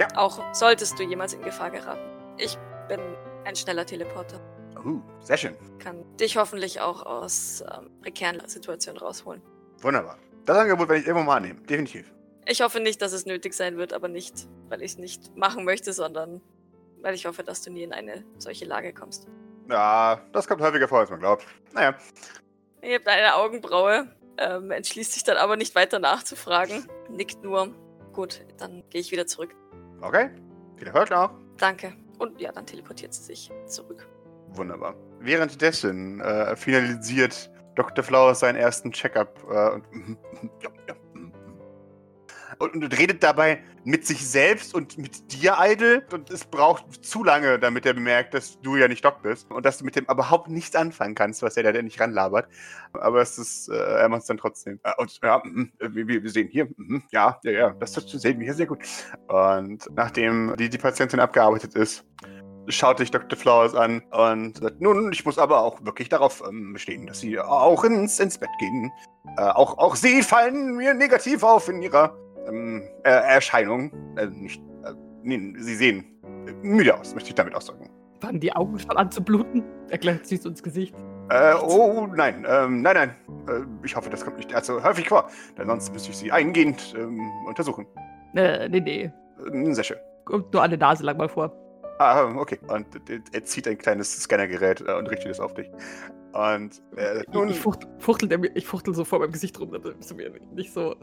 [0.00, 0.08] Ja.
[0.16, 2.00] Auch solltest du jemals in Gefahr geraten.
[2.38, 2.56] Ich
[2.88, 3.00] bin
[3.44, 4.40] ein schneller Teleporter.
[4.84, 5.56] Uh, sehr schön.
[5.78, 9.42] Kann dich hoffentlich auch aus ähm, prekären Situationen rausholen.
[9.80, 10.18] Wunderbar.
[10.44, 11.64] Das Angebot werde ich irgendwann mal annehmen.
[11.66, 12.12] Definitiv.
[12.46, 15.64] Ich hoffe nicht, dass es nötig sein wird, aber nicht, weil ich es nicht machen
[15.64, 16.42] möchte, sondern
[17.00, 19.26] weil ich hoffe, dass du nie in eine solche Lage kommst.
[19.70, 21.46] Ja, das kommt häufiger vor, als man glaubt.
[21.72, 21.94] Naja.
[22.82, 24.06] Er hebt eine Augenbraue,
[24.38, 27.74] ähm, entschließt sich dann aber nicht weiter nachzufragen, nickt nur.
[28.12, 29.54] Gut, dann gehe ich wieder zurück.
[30.00, 30.30] Okay.
[30.76, 31.30] Viel Erfolg noch.
[31.58, 31.94] Danke.
[32.18, 34.08] Und ja, dann teleportiert sie sich zurück.
[34.48, 34.94] Wunderbar.
[35.20, 38.04] Währenddessen äh, finalisiert Dr.
[38.04, 39.84] Flowers seinen ersten Check-up äh, und,
[40.62, 40.70] ja, ja,
[42.58, 46.04] und, und redet dabei mit sich selbst und mit dir, Idle.
[46.12, 49.64] Und es braucht zu lange, damit er bemerkt, dass du ja nicht Doc bist und
[49.64, 52.48] dass du mit dem überhaupt nichts anfangen kannst, was er da nicht ranlabert.
[52.92, 54.80] Aber es ist, äh, er macht es dann trotzdem.
[54.82, 58.38] Äh, und ja, mhm, wir, wir sehen hier, mhm, ja, ja, ja, das, das sehen
[58.38, 58.78] wir hier sehr gut.
[59.28, 62.04] Und nachdem die, die Patientin abgearbeitet ist,
[62.68, 63.38] schaut sich Dr.
[63.38, 67.38] Flowers an und sagt, nun, ich muss aber auch wirklich darauf ähm, bestehen, dass Sie
[67.38, 68.92] auch ins, ins Bett gehen.
[69.36, 72.16] Äh, auch, auch Sie fallen mir negativ auf in Ihrer
[72.48, 73.92] ähm, äh, Erscheinung.
[74.16, 76.04] Äh, nicht, äh, nee, Sie sehen
[76.46, 77.90] äh, müde aus, möchte ich damit ausdrücken.
[78.20, 79.62] Fangen die Augen schon an zu bluten?
[79.90, 80.94] Erklärt sich ins Gesicht.
[81.30, 83.10] Äh, oh, nein, ähm, nein, nein.
[83.48, 85.28] Äh, ich hoffe, das kommt nicht allzu häufig vor,
[85.58, 87.86] denn sonst müsste ich Sie eingehend ähm, untersuchen.
[88.34, 89.10] Äh, nee, nee.
[89.52, 89.96] Äh, sehr schön.
[90.24, 91.52] kommt nur eine Nase lang mal vor.
[91.98, 92.58] Ah, okay.
[92.68, 92.86] Und
[93.32, 95.70] er zieht ein kleines Scannergerät und richtet es auf dich.
[96.32, 99.70] Und äh, nun, Ich, fucht, fuchtel, der mir- ich fuchtel so vor meinem Gesicht rum,
[99.70, 100.96] damit es mir nicht so.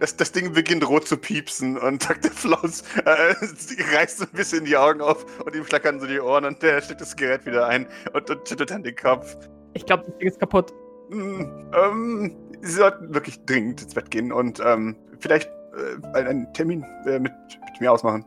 [0.00, 2.30] Das, das Ding beginnt rot zu piepsen und Dr.
[2.30, 6.20] Flaus äh, sie reißt so ein bisschen die Augen auf und ihm flackern so die
[6.20, 9.36] Ohren und der steckt das Gerät wieder ein und, und schüttelt dann den Kopf.
[9.74, 10.72] Ich glaube, das Ding ist kaputt.
[11.10, 16.54] Hm, ähm, Sie sollten wirklich dringend ins Bett gehen und ähm, vielleicht äh, einen- einen
[16.54, 18.24] Termin äh, mit, mit mir ausmachen.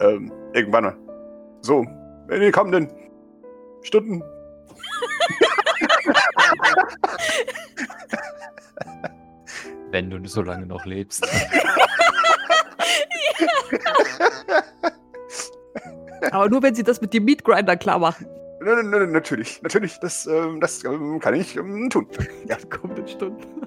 [0.00, 0.96] Ähm, irgendwann mal.
[1.60, 1.82] So,
[2.30, 2.88] in den kommenden
[3.82, 4.22] Stunden.
[9.90, 11.26] Wenn du so lange noch lebst.
[16.32, 18.26] Aber nur wenn sie das mit dem Meat Grinder klar machen.
[18.60, 22.08] N natürlich, natürlich, das, ähm, das ähm, kann ich ähm, tun.
[22.46, 23.42] Ja, in kommenden Stunden.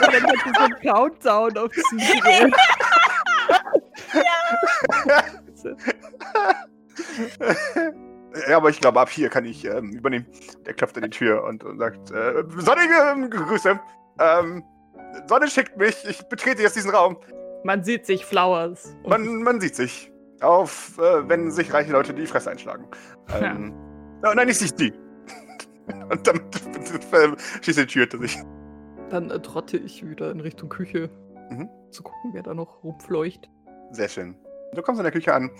[0.00, 2.54] Und dann hat sie so einen Countdown auf diesem Gerät.
[8.48, 10.26] ja, aber ich glaube, ab hier kann ich ähm, übernehmen.
[10.64, 13.78] Der klopft an die Tür und, und sagt, äh, sonnige ähm, Grüße.
[14.20, 14.62] Ähm,
[15.26, 17.16] Sonne schickt mich, ich betrete jetzt diesen Raum.
[17.64, 18.96] Man sieht sich Flowers.
[19.06, 20.12] Man, man sieht sich.
[20.40, 22.86] Auf, äh, wenn sich reiche Leute die Fresse einschlagen.
[23.34, 23.74] Ähm,
[24.24, 24.92] oh, nein, nicht sich die.
[26.08, 26.42] Und damit
[27.62, 28.38] schließt er die Tür hinter sich.
[29.10, 31.10] dann äh, trotte ich wieder in Richtung Küche.
[31.50, 31.68] Mhm.
[31.90, 33.50] Zu gucken, wer da noch rumfleucht.
[33.90, 34.36] Sehr schön.
[34.72, 35.50] Du kommst in der Küche an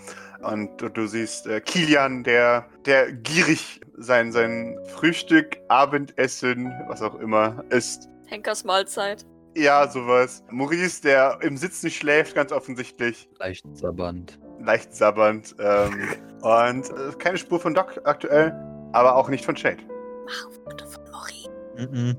[0.41, 7.15] und du, du siehst äh, Kilian, der, der gierig sein, sein Frühstück, Abendessen, was auch
[7.15, 8.09] immer, isst.
[8.31, 9.25] Henkers Mahlzeit.
[9.57, 10.41] Ja, sowas.
[10.49, 13.29] Maurice, der im Sitzen schläft, ganz offensichtlich.
[13.39, 14.39] Leicht sabbernd.
[14.61, 15.53] Leicht sabbernd.
[15.59, 16.07] Ähm,
[16.41, 18.53] und äh, keine Spur von Doc aktuell,
[18.93, 19.83] aber auch nicht von Shade.
[20.25, 21.49] Mach ein Foto von Mori.
[21.89, 22.17] Mhm.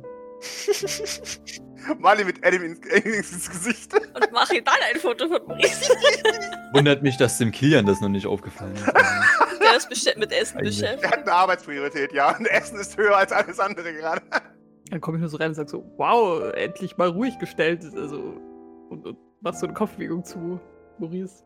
[1.99, 3.95] Marley mit Adam ins, ins Gesicht.
[3.95, 5.91] Und mach ihm dann ein Foto von Maurice.
[6.75, 8.87] Wundert mich, dass dem Kilian das noch nicht aufgefallen ist.
[8.87, 10.79] Der ist bestimmt mit Essen Eigentlich.
[10.79, 11.05] beschäftigt.
[11.05, 12.37] Er hat eine Arbeitspriorität, ja.
[12.37, 14.21] Und Essen ist höher als alles andere gerade.
[14.93, 17.83] Dann komme ich nur so rein und sage so, wow, endlich mal ruhig gestellt.
[17.97, 18.35] Also,
[18.91, 20.61] und, und mach so eine Kopfbewegung zu
[20.99, 21.43] Maurice.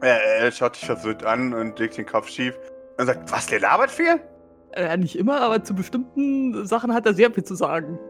[0.00, 2.58] Er, er schaut dich verwirrt an und legt den Kopf schief
[2.98, 4.20] und sagt, was, der labert viel?
[4.72, 8.00] Äh, nicht immer, aber zu bestimmten Sachen hat er sehr viel zu sagen.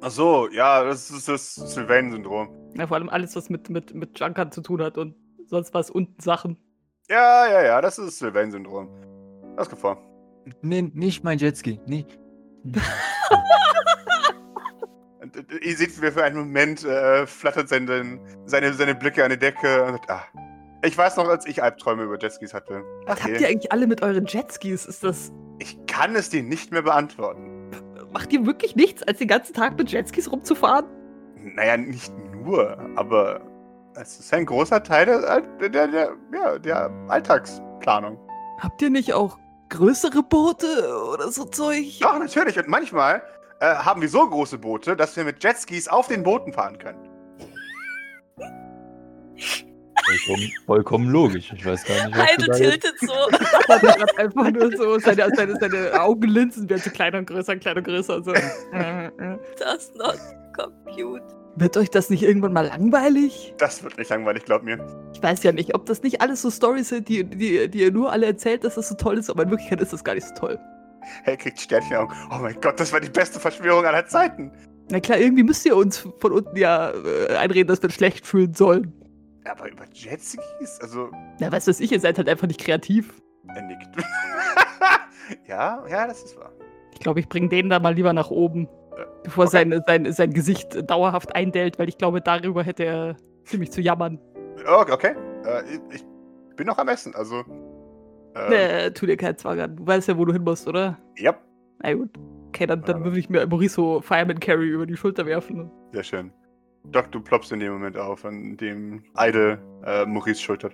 [0.00, 2.48] Ach so, ja, das ist das Sylvain-Syndrom.
[2.78, 5.90] Ja, vor allem alles, was mit, mit, mit Junkern zu tun hat und sonst was
[5.90, 6.56] unten Sachen.
[7.10, 8.88] Ja, ja, ja, das ist das Sylvain-Syndrom.
[9.54, 9.98] Das vor.
[10.62, 11.78] nee, nicht mein Jetski.
[11.84, 12.06] Nee.
[15.62, 19.84] Ihr seht, wie für einen Moment äh, flattert seine, seine, seine Blicke an die Decke
[19.84, 20.22] und sagt, ah,
[20.82, 22.82] ich weiß noch, als ich Albträume über Jetskis hatte.
[23.06, 23.42] Was habt Okay.
[23.42, 24.86] ihr eigentlich alle mit euren Jetskis?
[24.86, 25.32] Ist das.
[25.58, 27.70] Ich kann es dir nicht mehr beantworten.
[28.12, 30.86] Macht ihr wirklich nichts, als den ganzen Tag mit Jetskis rumzufahren?
[31.54, 32.12] Naja, nicht
[32.44, 33.40] nur, aber
[33.94, 38.18] es ist ein großer Teil der, der, der, der, ja, der Alltagsplanung.
[38.60, 41.98] Habt ihr nicht auch größere Boote oder so Zeug?
[42.00, 42.58] Doch, natürlich.
[42.58, 43.22] Und manchmal
[43.60, 47.08] äh, haben wir so große Boote, dass wir mit Jetskis auf den Booten fahren können.
[50.06, 51.52] Vollkommen, vollkommen logisch.
[51.52, 53.12] Ich weiß gar nicht, was Heide tiltet so.
[54.18, 58.16] Einfach nur so seine, seine, seine Augenlinsen werden so kleiner und größer, kleiner und größer.
[58.16, 58.32] und So.
[59.58, 60.18] Das not
[60.54, 61.24] compute.
[61.58, 63.54] Wird euch das nicht irgendwann mal langweilig?
[63.56, 64.78] Das wird nicht langweilig, glaub mir.
[65.14, 67.92] Ich weiß ja nicht, ob das nicht alles so Storys sind, die, die, die ihr
[67.92, 70.26] nur alle erzählt, dass das so toll ist, aber in Wirklichkeit ist das gar nicht
[70.26, 70.58] so toll.
[71.24, 71.96] Hey, kriegt Sternchen
[72.30, 74.52] Oh mein Gott, das war die beste Verschwörung aller Zeiten.
[74.90, 78.26] Na klar, irgendwie müsst ihr uns von unten ja äh, einreden, dass wir uns schlecht
[78.26, 78.92] fühlen sollen.
[79.44, 80.78] Aber über Jetskis?
[80.82, 83.14] Also, Na, was weiß ich, ihr seid halt einfach nicht kreativ.
[83.48, 83.88] er nickt.
[85.48, 86.52] ja, ja, das ist wahr.
[86.92, 88.68] Ich glaube, ich bringe den da mal lieber nach oben,
[89.26, 89.68] bevor okay.
[89.70, 94.18] sein, sein, sein Gesicht dauerhaft eindellt, weil ich glaube, darüber hätte er ziemlich zu jammern.
[94.66, 95.14] Okay, okay.
[95.44, 96.04] Äh, ich, ich
[96.56, 97.40] bin noch am Essen, also.
[98.34, 99.76] Äh, Nee, tu dir keinen Zwang an.
[99.76, 100.98] Du weißt ja, wo du hin musst, oder?
[101.16, 101.34] Ja,
[101.78, 102.10] Na gut.
[102.48, 103.04] Okay, dann, dann Ja.
[103.04, 105.70] würde ich mir Mauricio Fireman Carry über die Schulter werfen.
[105.92, 106.32] sehr schön.
[106.92, 110.72] Doc, du ploppst in dem Moment auf, an dem Eide äh, Maurice schultert.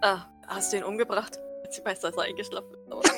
[0.00, 1.38] Ah, hast du ihn umgebracht?
[1.70, 3.12] Sie weiß, dass er eingeschlafen ist.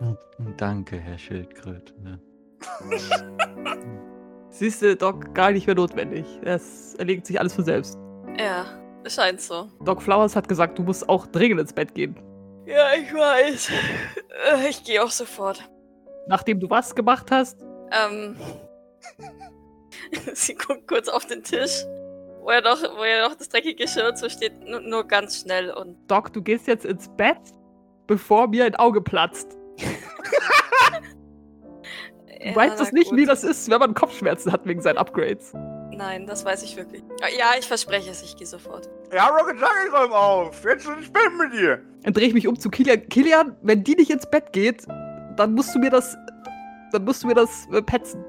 [0.56, 1.94] Danke, Herr Schildkröte.
[2.02, 2.20] Ne?
[4.50, 6.24] Siehst du, Doc, gar nicht mehr notwendig.
[6.44, 7.98] Das erledigt sich alles von selbst.
[8.38, 8.64] Ja,
[9.06, 9.68] scheint so.
[9.84, 12.16] Doc Flowers hat gesagt, du musst auch dringend ins Bett gehen.
[12.66, 13.70] Ja, ich weiß.
[13.70, 15.68] Äh, Ich gehe auch sofort.
[16.28, 18.36] Nachdem du was gemacht hast, Ähm.
[20.34, 21.84] Sie guckt kurz auf den Tisch,
[22.42, 25.70] wo ja noch, wo ja noch das dreckige Geschirr so steht, nur, nur ganz schnell
[25.70, 25.96] und.
[26.08, 27.38] Doc, du gehst jetzt ins Bett,
[28.06, 29.56] bevor mir ein Auge platzt.
[32.44, 35.52] Du weißt das nicht, wie das ist, wenn man Kopfschmerzen hat wegen seinen Upgrades.
[35.96, 37.02] Nein, das weiß ich wirklich.
[37.38, 38.88] Ja, ich verspreche es, ich gehe sofort.
[39.12, 40.64] Ja, Rocket, sag ich räum auf.
[40.64, 41.80] Jetzt ich bin mit dir.
[42.02, 43.08] Dann drehe ich mich um zu Kilian.
[43.08, 44.86] Kilian, wenn die nicht ins Bett geht,
[45.36, 46.16] dann musst du mir das.
[46.92, 48.24] Dann musst du mir das äh, petzen.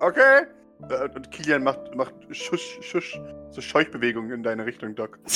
[0.00, 0.46] Okay.
[0.88, 5.18] Äh, Und Kilian macht, macht Schusch, Schusch, so Scheuchbewegungen in deine Richtung, Doc.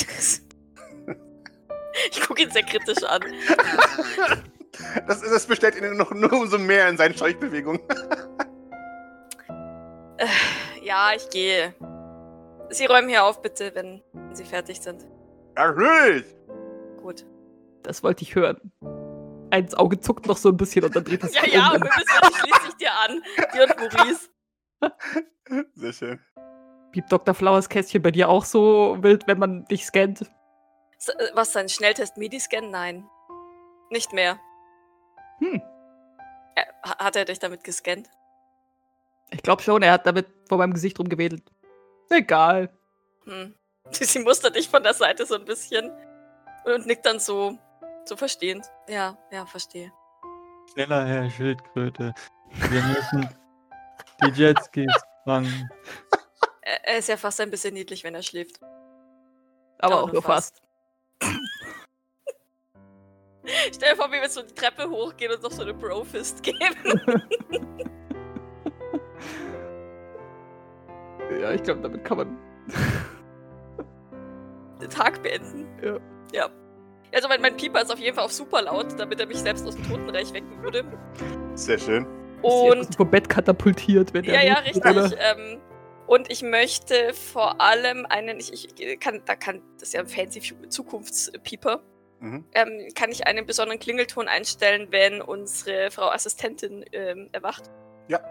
[2.11, 3.21] ich gucke ihn sehr kritisch an.
[5.07, 7.81] Das, das bestellt ihn noch nur umso mehr in seinen Scheuchbewegungen.
[10.81, 11.73] Ja, ich gehe.
[12.69, 14.01] Sie räumen hier auf, bitte, wenn
[14.33, 15.05] Sie fertig sind.
[15.55, 16.25] Natürlich.
[17.01, 17.25] Gut.
[17.83, 18.71] Das wollte ich hören.
[19.51, 21.81] Eins Auge zuckt noch so ein bisschen und dann dreht es Ja, ja, um.
[21.81, 23.21] wir müssen, schließe ich dir an.
[23.53, 24.29] Dir und Maurice.
[25.75, 26.19] Sehr schön.
[26.91, 27.33] Piept Dr.
[27.33, 30.21] Flowers Kästchen bei dir auch so wild, wenn man dich scannt?
[30.21, 30.27] Äh,
[31.33, 32.69] Was, sein Schnelltest Mediscan?
[32.71, 33.07] Nein.
[33.89, 34.39] Nicht mehr.
[35.43, 35.61] Hm.
[36.55, 38.09] Äh, ha- hat er dich damit gescannt?
[39.31, 41.43] Ich glaube schon, er hat damit vor meinem Gesicht rumgewedelt.
[42.09, 42.69] Egal.
[43.25, 43.53] Hm.
[43.91, 45.91] Sie mustert dich von der Seite so ein bisschen
[46.65, 47.57] und nickt dann so,
[48.05, 48.65] so verstehend.
[48.87, 49.91] Ja, ja, verstehe.
[50.71, 52.13] Schneller, Herr Schildkröte.
[52.69, 53.29] Wir müssen
[54.23, 54.93] die Jetskis
[55.25, 55.69] fangen.
[56.61, 58.59] Er, er ist ja fast ein bisschen niedlich, wenn er schläft.
[59.79, 60.61] Aber auch nur nur fast.
[63.73, 66.59] Stell dir vor, wie wir so die Treppe hochgehen und noch so eine Brofist geben.
[71.41, 72.37] Ja, ich glaube, damit kann man.
[74.81, 75.67] Den Tag beenden.
[75.81, 75.97] Ja.
[76.33, 76.49] Ja.
[77.13, 79.67] Also mein, mein Pieper ist auf jeden Fall auf super laut, damit er mich selbst
[79.67, 80.85] aus dem Totenreich wecken würde.
[81.55, 82.07] Sehr schön.
[82.41, 85.19] Und vom Bett katapultiert, wenn Ja, der ja, losgeht, richtig.
[85.19, 85.59] Ähm,
[86.07, 90.07] und ich möchte vor allem einen, ich, ich kann, da kann, das ist ja ein
[90.07, 91.81] fancy Zukunftspieper,
[92.23, 92.45] Mhm.
[92.53, 97.69] ähm, kann ich einen besonderen Klingelton einstellen, wenn unsere Frau Assistentin ähm, erwacht.
[98.07, 98.21] Ja.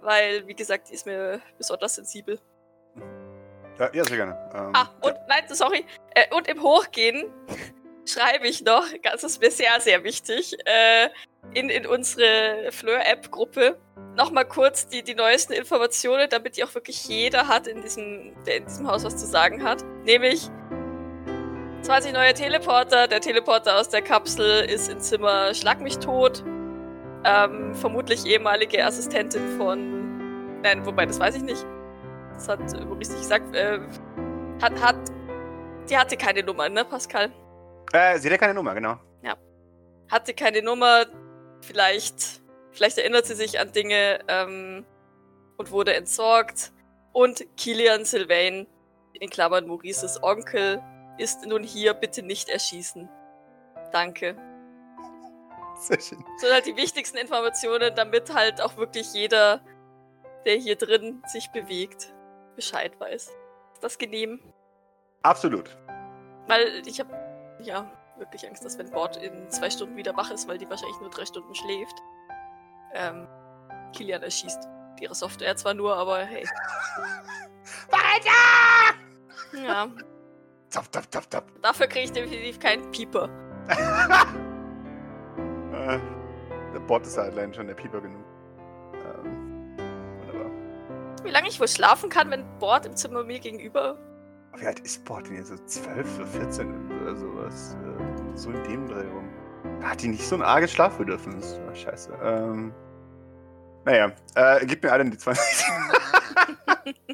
[0.00, 2.40] Weil, wie gesagt, die ist mir besonders sensibel.
[3.78, 4.50] Ja, ja, sehr gerne.
[4.54, 5.84] Ähm, Ah, und nein, sorry.
[6.14, 7.30] Äh, und im Hochgehen
[8.06, 11.10] schreibe ich noch, das ist mir sehr, sehr wichtig, äh,
[11.52, 13.78] in, in unsere Fleur-App-Gruppe
[14.16, 18.56] nochmal kurz die, die neuesten Informationen, damit die auch wirklich jeder hat in diesem, der
[18.56, 19.84] in diesem Haus was zu sagen hat.
[20.04, 20.48] Nämlich
[21.84, 23.06] 20 neue Teleporter.
[23.08, 26.42] Der Teleporter aus der Kapsel ist in Zimmer Schlag mich tot.
[27.24, 30.62] Ähm, vermutlich ehemalige Assistentin von.
[30.62, 31.62] Nein, wobei, das weiß ich nicht.
[32.32, 33.54] Das hat äh, Maurice nicht gesagt.
[33.54, 33.80] Äh,
[34.62, 34.96] hat, hat.
[35.90, 37.30] Die hatte keine Nummer, ne, Pascal?
[37.92, 38.98] äh, sie hat ja keine Nummer, genau.
[40.10, 41.04] Hatte keine Nummer.
[41.60, 42.40] Vielleicht.
[42.70, 44.86] Vielleicht erinnert sie sich an Dinge ähm,
[45.58, 46.72] und wurde entsorgt.
[47.12, 48.66] Und Kilian Sylvain,
[49.12, 50.82] in Klammern Maurices Onkel,
[51.18, 51.94] ist nun hier.
[51.94, 53.08] Bitte nicht erschießen.
[53.92, 54.36] Danke.
[55.78, 56.24] Sehr schön.
[56.24, 59.60] Das sind halt die wichtigsten Informationen, damit halt auch wirklich jeder,
[60.44, 62.12] der hier drin sich bewegt,
[62.56, 63.28] Bescheid weiß.
[63.74, 64.40] Ist das genehm?
[65.22, 65.76] Absolut.
[66.46, 67.10] Weil ich habe
[67.60, 71.00] ja wirklich Angst, dass wenn Bord in zwei Stunden wieder wach ist, weil die wahrscheinlich
[71.00, 71.96] nur drei Stunden schläft,
[72.92, 73.26] ähm,
[73.92, 74.68] Kilian erschießt.
[75.00, 76.44] Ihre Software zwar nur, aber hey.
[77.90, 78.98] Weiter!
[79.64, 79.88] Ja,
[80.74, 81.44] Tap, tap, tap, tap.
[81.62, 83.28] dafür kriege ich definitiv keinen Pieper.
[85.74, 85.98] Äh,
[86.72, 88.24] der Bot ist halt allein schon der Pieper genug.
[88.94, 89.76] Ähm,
[90.20, 90.50] wunderbar.
[91.24, 93.98] Wie lange ich wohl schlafen kann, wenn Bord im Zimmer mir gegenüber.
[94.56, 95.48] Wie alt ist Bot denn jetzt?
[95.48, 97.76] So 12 oder 14 oder sowas?
[97.84, 99.28] Äh, so in dem Dreh rum.
[99.82, 101.60] Hat die nicht so ein arges Schlafbedürfnis?
[101.68, 102.18] Ah, scheiße.
[102.22, 102.72] Ähm,
[103.84, 105.66] naja, äh, gib mir alle die 20.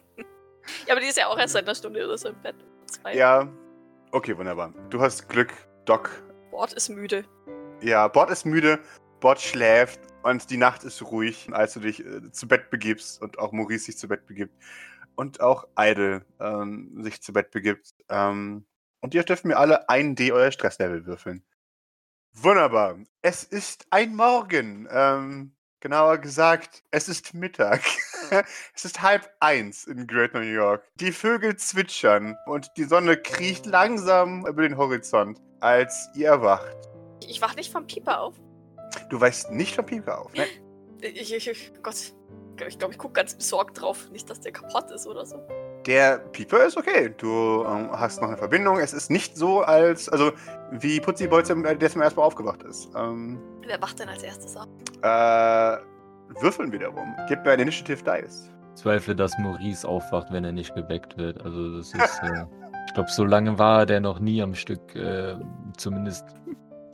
[0.87, 2.57] Ja, aber die ist ja auch erst seit einer Stunde oder so im Bett.
[2.91, 3.15] Zwei.
[3.15, 3.49] ja.
[4.13, 4.75] Okay, wunderbar.
[4.91, 5.53] Du hast Glück,
[5.85, 6.11] Doc.
[6.51, 7.25] Bord ist müde.
[7.81, 8.81] Ja, Bot ist müde,
[9.21, 13.39] Bot schläft und die Nacht ist ruhig, als du dich äh, zu Bett begibst und
[13.39, 14.53] auch Maurice sich zu Bett begibt
[15.15, 17.95] und auch Idle ähm, sich zu Bett begibt.
[18.09, 18.67] Ähm,
[19.01, 21.45] und ihr dürft mir alle ein D euer Stresslevel würfeln.
[22.33, 22.99] Wunderbar.
[23.23, 24.89] Es ist ein Morgen.
[24.91, 27.83] Ähm, genauer gesagt, es ist Mittag.
[28.75, 30.85] es ist halb eins in Great New York.
[30.97, 36.77] Die Vögel zwitschern und die Sonne kriecht langsam über den Horizont, als ihr erwacht.
[37.23, 38.35] Ich, ich wach nicht vom Pieper auf.
[39.09, 40.47] Du weißt nicht vom Pieper auf, ne?
[41.03, 42.13] Ich, ich, ich Gott.
[42.69, 44.11] Ich glaube, ich gucke ganz besorgt drauf.
[44.11, 45.37] Nicht, dass der kaputt ist oder so.
[45.87, 47.15] Der Pieper ist okay.
[47.17, 48.79] Du ähm, hast noch eine Verbindung.
[48.79, 50.09] Es ist nicht so, als.
[50.09, 50.33] Also,
[50.73, 52.91] wie Putziboy, zum- der zum ersten Mal aufgewacht ist.
[52.95, 54.67] Ähm, Wer wacht denn als erstes auf?
[55.03, 55.77] äh,
[56.41, 57.15] würfeln wiederum.
[57.29, 58.51] Gib mir ein Initiative Dice.
[58.75, 61.43] Zweifle, dass Maurice aufwacht, wenn er nicht geweckt wird.
[61.45, 62.45] Also das ist, äh,
[62.87, 65.35] ich glaube, so lange war der noch nie am Stück, äh,
[65.77, 66.25] zumindest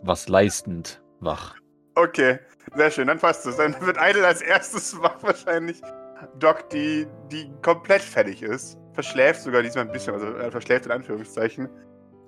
[0.03, 1.55] was leistend wach.
[1.97, 2.39] Okay,
[2.75, 3.07] sehr schön.
[3.09, 3.57] Dann passt es.
[3.57, 5.81] Dann wird Idle als erstes wach wahrscheinlich.
[6.39, 8.79] Doc, die, die komplett fertig ist.
[8.95, 11.69] verschläft sogar diesmal ein bisschen, also äh, verschläft in Anführungszeichen.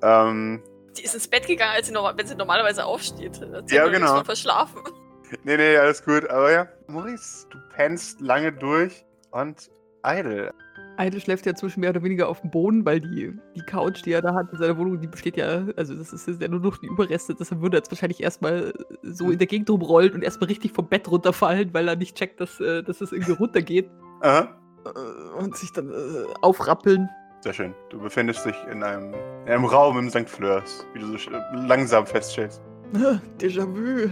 [0.03, 0.63] Ähm,
[0.97, 3.41] Die ist ins Bett gegangen, als sie normal, wenn sie normalerweise aufsteht.
[3.69, 4.23] Ja, genau.
[4.25, 4.83] Verschlafen.
[5.45, 6.29] nee, nee, alles gut.
[6.29, 9.71] Aber ja, Maurice, du pennst lange durch und
[10.05, 10.53] Idle.
[10.99, 14.13] Idle schläft ja zwischen mehr oder weniger auf dem Boden, weil die, die Couch, die
[14.13, 16.79] er da hat in seiner Wohnung, die besteht ja, also das ist ja nur noch
[16.79, 20.49] die Überreste, deshalb würde er jetzt wahrscheinlich erstmal so in der Gegend rumrollen und erstmal
[20.49, 23.89] richtig vom Bett runterfallen, weil er nicht checkt, dass, äh, dass es irgendwie runtergeht
[24.23, 24.49] Aha.
[24.85, 25.95] äh, und sich dann äh,
[26.43, 27.09] aufrappeln.
[27.41, 27.75] Sehr schön.
[27.91, 29.15] Du befindest dich in einem,
[29.47, 30.29] in einem Raum im St.
[30.29, 32.61] Fleurs, wie du so langsam feststellst.
[33.39, 34.11] Déjà-vu.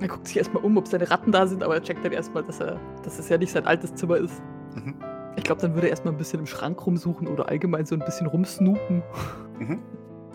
[0.00, 2.42] Er guckt sich erstmal um, ob seine Ratten da sind, aber er checkt dann erstmal,
[2.42, 4.40] dass er, dass es ja nicht sein altes Zimmer ist.
[4.74, 4.94] Mhm.
[5.40, 8.00] Ich glaube, dann würde er erstmal ein bisschen im Schrank rumsuchen oder allgemein so ein
[8.00, 9.02] bisschen rumsnoopen.
[9.58, 9.78] Mhm.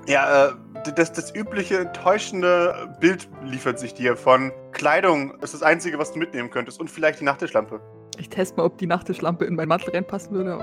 [0.08, 0.52] Ja, äh,
[0.96, 6.18] das, das übliche enttäuschende Bild liefert sich dir von Kleidung ist das Einzige, was du
[6.18, 7.80] mitnehmen könntest und vielleicht die Nachttischlampe.
[8.18, 10.58] Ich teste mal, ob die Nachttischlampe in meinen Mantel reinpassen würde.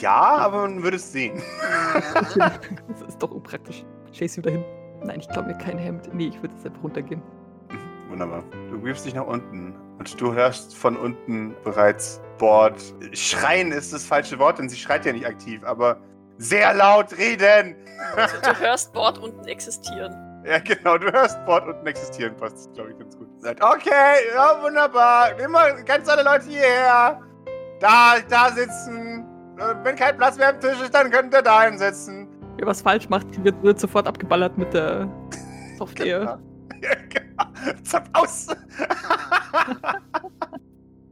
[0.00, 1.40] Ja, aber man würde es sehen.
[2.36, 3.84] das ist doch unpraktisch.
[4.12, 4.64] Chase wieder hin.
[5.04, 6.12] Nein, ich glaube mir kein Hemd.
[6.12, 7.22] Nee, ich würde jetzt einfach runtergehen.
[8.08, 8.42] Wunderbar.
[8.70, 12.74] Du wirfst dich nach unten und du hörst von unten bereits Bord.
[13.12, 15.98] Schreien ist das falsche Wort, denn sie schreit ja nicht aktiv, aber
[16.38, 17.74] sehr laut reden.
[18.14, 20.14] Also, du hörst Bord unten existieren.
[20.46, 23.26] Ja, genau, du hörst Bord unten existieren, passt, glaube ich, ganz gut.
[23.38, 25.36] Sagt, okay, ja, wunderbar.
[25.40, 27.20] Immer ganz alle Leute hierher.
[27.80, 29.26] Da, da sitzen.
[29.58, 32.28] Äh, Wenn kein Platz mehr am Tisch ist, dann könnt ihr da hinsetzen.
[32.58, 35.08] Wer was falsch macht, wird, sofort abgeballert mit der
[35.78, 36.20] Software.
[36.20, 36.38] Genau.
[37.84, 38.48] Zapp aus.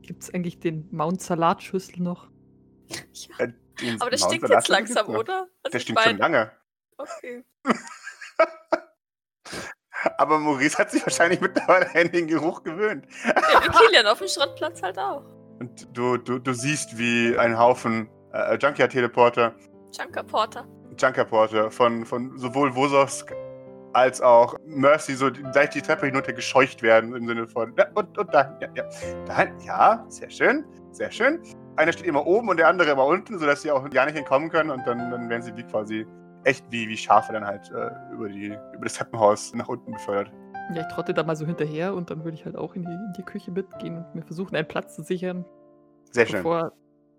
[0.03, 2.29] Gibt es eigentlich den Mount Salatschüssel noch?
[2.89, 3.47] Ja.
[3.81, 5.49] Den Aber das Mount stinkt Salat jetzt langsam, gibt's oder?
[5.63, 6.53] Also Der stinkt schon lange.
[6.97, 7.45] Okay.
[10.19, 13.07] Aber Maurice hat sich wahrscheinlich mittlerweile an den Geruch gewöhnt.
[13.25, 15.25] Ja, wie Kilian auf dem Schrottplatz halt auch.
[15.61, 19.55] Und du, du, du siehst, wie ein Haufen äh, Junkyard-Teleporter,
[19.93, 20.67] Junker Porter.
[20.99, 23.33] Junkerporter von, von sowohl Wososk
[23.95, 28.17] als auch Mercy so leicht die Treppe hinunter gescheucht werden im Sinne von ja, und,
[28.19, 28.85] und da, ja, ja.
[29.27, 31.41] Da, ja, sehr schön, sehr schön.
[31.77, 34.49] Einer steht immer oben und der andere immer unten, sodass sie auch gar nicht entkommen
[34.51, 36.07] können und dann, dann werden sie wie quasi
[36.45, 40.33] echt wie, wie Schafe dann halt äh, über, die, über das Treppenhaus nach unten befördert.
[40.75, 42.93] Ja, ich trotte da mal so hinterher und dann würde ich halt auch in die,
[42.93, 45.45] in die Küche mitgehen und mir versuchen, einen Platz zu sichern,
[46.11, 46.37] Sehr schön.
[46.43, 46.73] bevor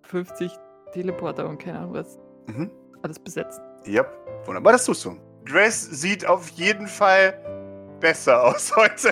[0.04, 0.52] 50
[0.94, 2.70] Teleporter und keine Ahnung was Mhm.
[3.02, 3.64] alles besetzen.
[3.88, 4.08] Yep,
[4.46, 5.16] wunderbar, das tust du.
[5.46, 7.34] Grace sieht auf jeden Fall
[8.00, 9.12] besser aus heute.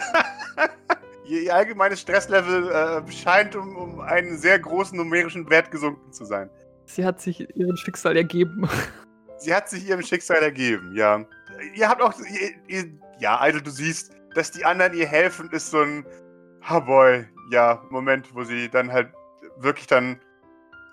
[1.25, 6.49] ihr, allgemeines Stresslevel äh, scheint um, um einen sehr großen numerischen Wert gesunken zu sein.
[6.85, 8.67] Sie hat sich ihren Schicksal ergeben.
[9.37, 11.25] Sie hat sich ihrem Schicksal ergeben, ja.
[11.75, 15.71] Ihr habt auch, ihr, ihr, ja, Idle, du siehst, dass die anderen ihr helfen, ist
[15.71, 16.05] so ein,
[16.69, 19.09] oh boy, ja, Moment, wo sie dann halt
[19.57, 20.19] wirklich dann,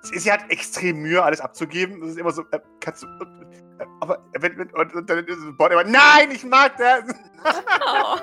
[0.02, 2.00] sie, sie hat extrem Mühe, alles abzugeben.
[2.00, 3.69] Das ist immer so, äh, kannst du, äh,
[4.00, 7.04] aber, wenn, wenn, und, und dann ist das Bord immer, nein, ich mag das.
[7.42, 8.16] Oh.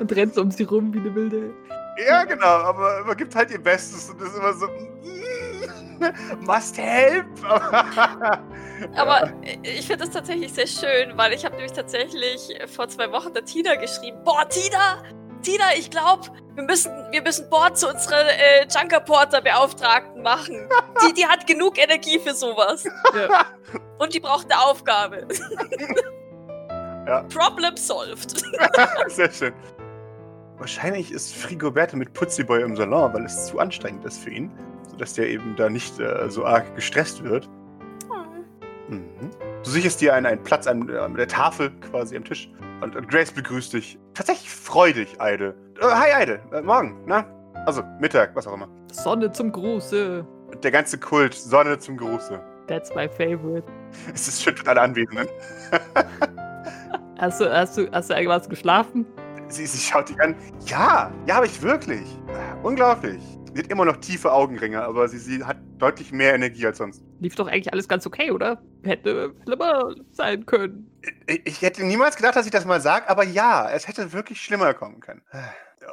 [0.00, 1.54] und rennt so um sie rum wie eine wilde.
[2.06, 7.26] ja, genau, aber man gibt halt ihr Bestes und ist immer so, mm, must help.
[8.94, 13.32] Aber ich finde das tatsächlich sehr schön, weil ich habe nämlich tatsächlich vor zwei Wochen
[13.34, 14.18] der Tina geschrieben.
[14.24, 15.02] Boah, Tina!
[15.42, 20.68] Tina, ich glaube, wir müssen, wir müssen Bord zu unserer äh, Junker Porter Beauftragten machen.
[21.02, 22.84] Die, die hat genug Energie für sowas.
[23.14, 23.46] Ja.
[23.98, 25.26] Und die braucht eine Aufgabe.
[27.08, 27.22] Ja.
[27.22, 28.44] Problem solved.
[29.06, 29.54] Sehr schön.
[30.58, 34.52] Wahrscheinlich ist Frigoberte mit Putziboy im Salon, weil es zu anstrengend ist für ihn,
[34.90, 37.48] sodass der eben da nicht äh, so arg gestresst wird.
[38.88, 39.30] Mhm.
[39.64, 42.50] Du sicherst dir einen, einen Platz an äh, der Tafel quasi am Tisch
[42.82, 43.98] und, und Grace begrüßt dich.
[44.14, 45.54] Tatsächlich freudig, Eide.
[45.80, 46.40] Äh, hi, Eide.
[46.52, 47.24] Äh, morgen, na?
[47.66, 48.68] Also, Mittag, was auch immer.
[48.92, 50.26] Sonne zum Gruße.
[50.50, 52.40] Und der ganze Kult, Sonne zum Gruße.
[52.68, 53.64] That's my favorite.
[54.14, 55.28] Es ist schön für alle Anwesenden.
[57.18, 59.04] Hast du, hast du, hast du irgendwas geschlafen?
[59.48, 60.36] Sie, sie schaut dich an.
[60.66, 62.06] Ja, ja, habe ich wirklich.
[62.62, 63.20] Unglaublich.
[63.52, 67.02] Sie hat immer noch tiefe Augenringe, aber sie, sie hat deutlich mehr Energie als sonst.
[67.18, 68.62] Lief doch eigentlich alles ganz okay, oder?
[68.84, 70.88] Hätte schlimmer sein können.
[71.26, 74.40] Ich, ich hätte niemals gedacht, dass ich das mal sage, aber ja, es hätte wirklich
[74.40, 75.22] schlimmer kommen können.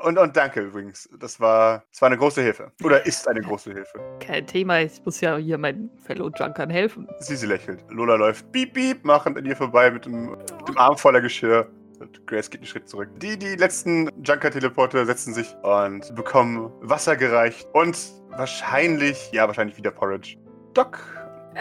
[0.03, 1.09] Und, und danke übrigens.
[1.19, 2.71] Das war, das war eine große Hilfe.
[2.83, 3.99] Oder ist eine große Hilfe.
[4.19, 7.07] Kein Thema, ich muss ja hier meinen Fellow Junkern helfen.
[7.19, 7.83] Sie, sie lächelt.
[7.89, 11.67] Lola läuft piep, piep, machend an ihr vorbei mit dem, mit dem Arm voller Geschirr.
[11.99, 13.07] Und Grace geht einen Schritt zurück.
[13.19, 17.67] Die, die letzten Junker-Teleporter setzen sich und bekommen Wasser gereicht.
[17.73, 17.97] Und
[18.31, 20.35] wahrscheinlich, ja, wahrscheinlich wieder Porridge.
[20.73, 20.99] Doc.
[21.55, 21.59] Äh,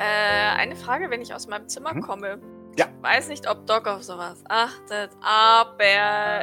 [0.58, 2.00] eine Frage, wenn ich aus meinem Zimmer Mhm.
[2.02, 2.38] komme.
[2.78, 2.86] Ja.
[2.86, 5.80] Ich weiß nicht, ob Doc auf sowas achtet, aber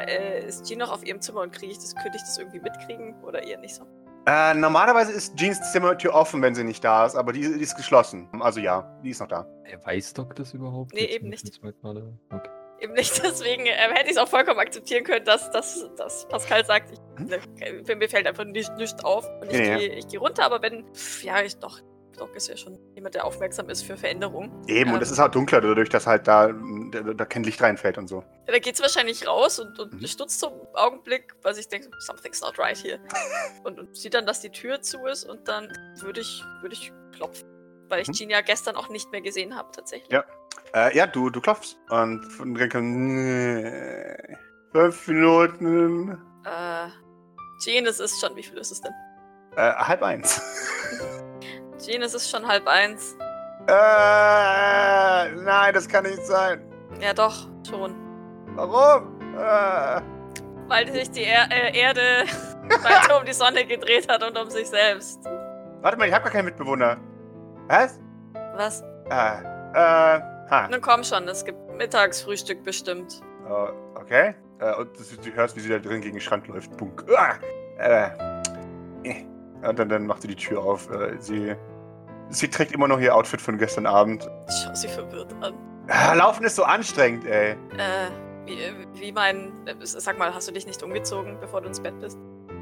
[0.07, 2.59] äh, ist Jean noch auf ihrem Zimmer und kriege ich das, könnte ich das irgendwie
[2.59, 3.83] mitkriegen oder eher nicht so?
[4.27, 7.75] Äh, normalerweise ist Jeans Zimmertür offen, wenn sie nicht da ist, aber die, die ist
[7.75, 8.29] geschlossen.
[8.39, 9.47] Also ja, die ist noch da.
[9.63, 10.93] Er weiß Doc das überhaupt?
[10.93, 11.59] Nee, jetzt eben nicht.
[11.63, 12.49] Okay.
[12.79, 16.63] Eben nicht, deswegen ähm, hätte ich es auch vollkommen akzeptieren können, dass, dass, dass Pascal
[16.65, 17.29] sagt, ich, Hm?
[17.87, 19.77] äh, mir fällt einfach nicht, nicht auf und ich Ja, ja.
[19.77, 21.79] gehe ich geh runter, aber wenn, pf, ja, ich doch,
[22.17, 24.51] Doc ist ja schon jemand, der aufmerksam ist für Veränderungen.
[24.67, 24.95] Eben, Ähm.
[24.95, 26.51] und es ist halt dunkler, dadurch, dass halt da,
[26.91, 28.23] da, da kein Licht reinfällt und so.
[28.47, 30.07] Ja, da geht es wahrscheinlich raus und, und Mhm.
[30.07, 32.99] stutzt zum Augenblick, weil ich denke, something's not right here.
[33.63, 36.91] und, und sieht dann, dass die Tür zu ist und dann würde ich, würde ich
[37.15, 37.47] klopfen.
[37.89, 38.13] Weil ich Mhm.
[38.13, 40.11] Jean ja gestern auch nicht mehr gesehen habe, tatsächlich.
[40.11, 40.23] Ja.
[40.73, 42.55] Äh, ja, du, du klopfst und von
[44.73, 46.11] fünf Minuten,
[46.45, 46.87] Äh,
[47.63, 48.93] Jean, es ist schon, wie viel ist es denn?
[49.57, 50.41] äh, halb eins.
[51.85, 53.15] Jean, es ist schon halb eins.
[53.67, 56.61] äh, nein, das kann nicht sein.
[56.99, 57.95] Ja, doch, schon.
[58.55, 59.19] Warum?
[59.35, 60.01] Äh,
[60.67, 62.01] Weil sich die er äh, Erde
[62.83, 65.19] weiter um die Sonne gedreht hat und um sich selbst.
[65.81, 66.97] warte mal, ich habe gar keinen Mitbewohner.
[67.67, 67.99] Was?
[68.55, 68.81] Was?
[69.09, 69.41] Äh,
[69.73, 70.67] äh, ha.
[70.69, 73.21] Nun komm schon, es gibt Mittagsfrühstück bestimmt.
[73.47, 74.35] Äh, okay.
[74.59, 76.75] Äh, und du, hörst, wie sie da drin gegen den Schrank läuft.
[76.77, 77.03] Bunk.
[77.15, 77.35] Ah!
[77.79, 78.09] Äh,
[79.03, 79.25] äh.
[79.67, 80.89] Und dann, dann macht sie die Tür auf.
[80.91, 81.55] Äh, sie,
[82.31, 84.27] sie trägt immer noch ihr Outfit von gestern Abend.
[84.49, 85.53] Ich schau sie verwirrt an.
[85.87, 87.51] Ah, Laufen ist so anstrengend, ey.
[87.77, 88.09] Äh,
[88.45, 88.57] wie,
[88.99, 89.51] wie mein.
[89.67, 92.17] äh, Sag mal, hast du dich nicht umgezogen, bevor du ins Bett bist?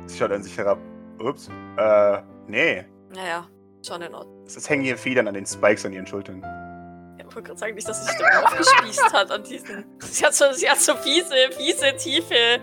[0.08, 0.80] Sie schaut an sich herab.
[1.20, 1.50] Ups.
[1.78, 2.86] Äh, nee.
[3.14, 3.48] Naja,
[3.86, 4.44] schon in Ordnung.
[4.46, 6.42] Es hängen hier Federn an den Spikes an ihren Schultern.
[6.42, 9.86] Ja, ich wollte gerade sagen, nicht, dass sie sich damit aufgespießt hat an diesen.
[10.00, 12.60] Sie hat so, sie hat so fiese, fiese, tiefe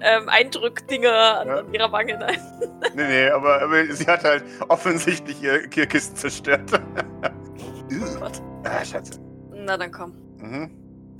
[0.00, 1.56] ähm, Eindrückdinger an, Ja.
[1.58, 2.18] an ihrer Wange.
[2.18, 2.38] Nein.
[2.94, 6.70] Nee, nee, aber, aber sie hat halt offensichtlich ihr, ihr Kissen zerstört.
[6.72, 8.42] Oh Gott.
[8.64, 9.20] ah, Schatze.
[9.52, 10.12] Na dann komm.
[10.38, 10.70] Mhm.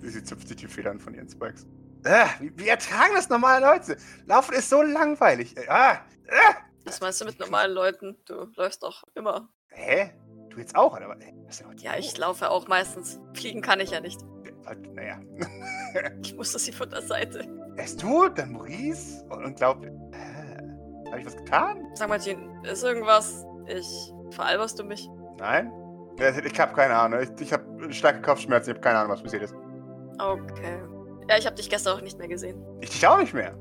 [0.02, 1.66] Sie, zupft sich die Federn von ihren Spikes.
[2.04, 3.96] Ah, wie, wie ertragen das normale Leute?
[4.26, 5.56] Laufen ist so langweilig.
[5.56, 5.66] ey.
[5.68, 5.92] Ah,
[6.30, 6.54] ah.
[6.84, 8.16] Was meinst du mit normalen Leuten?
[8.26, 9.48] Du läufst doch immer.
[9.68, 10.10] Hä?
[10.50, 11.16] Du jetzt auch, oder
[11.78, 13.18] Ja, ich laufe auch meistens.
[13.32, 14.20] Fliegen kann ich ja nicht.
[14.94, 15.18] Naja.
[16.22, 17.46] Ich musste sie von der Seite.
[17.76, 19.84] Erst du, dann Maurice und, und glaub.
[19.84, 21.78] Äh, Habe ich was getan?
[21.94, 23.44] Sag mal, Jean, ist irgendwas?
[23.66, 24.12] Ich.
[24.30, 25.08] Veralberst du mich?
[25.38, 25.70] Nein?
[26.44, 27.20] Ich habe keine Ahnung.
[27.20, 28.70] Ich, ich habe starke Kopfschmerzen.
[28.70, 29.54] Ich habe keine Ahnung, was passiert ist.
[30.18, 30.78] Okay.
[31.28, 32.62] Ja, ich habe dich gestern auch nicht mehr gesehen.
[32.80, 33.54] Ich dich auch nicht mehr.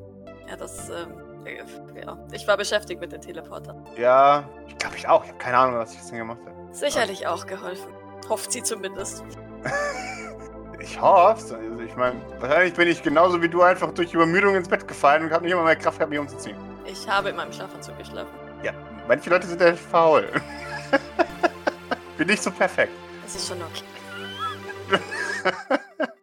[0.47, 2.17] Ja, das, ähm, äh, ja.
[2.31, 3.83] Ich war beschäftigt mit den Teleportern.
[3.97, 5.23] Ja, ich glaube ich auch.
[5.23, 6.73] Ich habe keine Ahnung, was ich jetzt gemacht habe.
[6.73, 7.91] Sicherlich auch geholfen.
[8.29, 9.23] Hofft sie zumindest.
[10.83, 14.67] Ich hoffe Also ich meine, wahrscheinlich bin ich genauso wie du einfach durch Übermüdung ins
[14.67, 16.57] Bett gefallen und habe nicht immer mehr Kraft gehabt, mich umzuziehen.
[16.85, 18.29] Ich habe in meinem Schlafanzug geschlafen.
[18.63, 18.73] Ja,
[19.07, 20.27] manche Leute sind ja faul.
[22.17, 22.91] bin nicht so perfekt.
[23.23, 24.99] Das ist schon okay.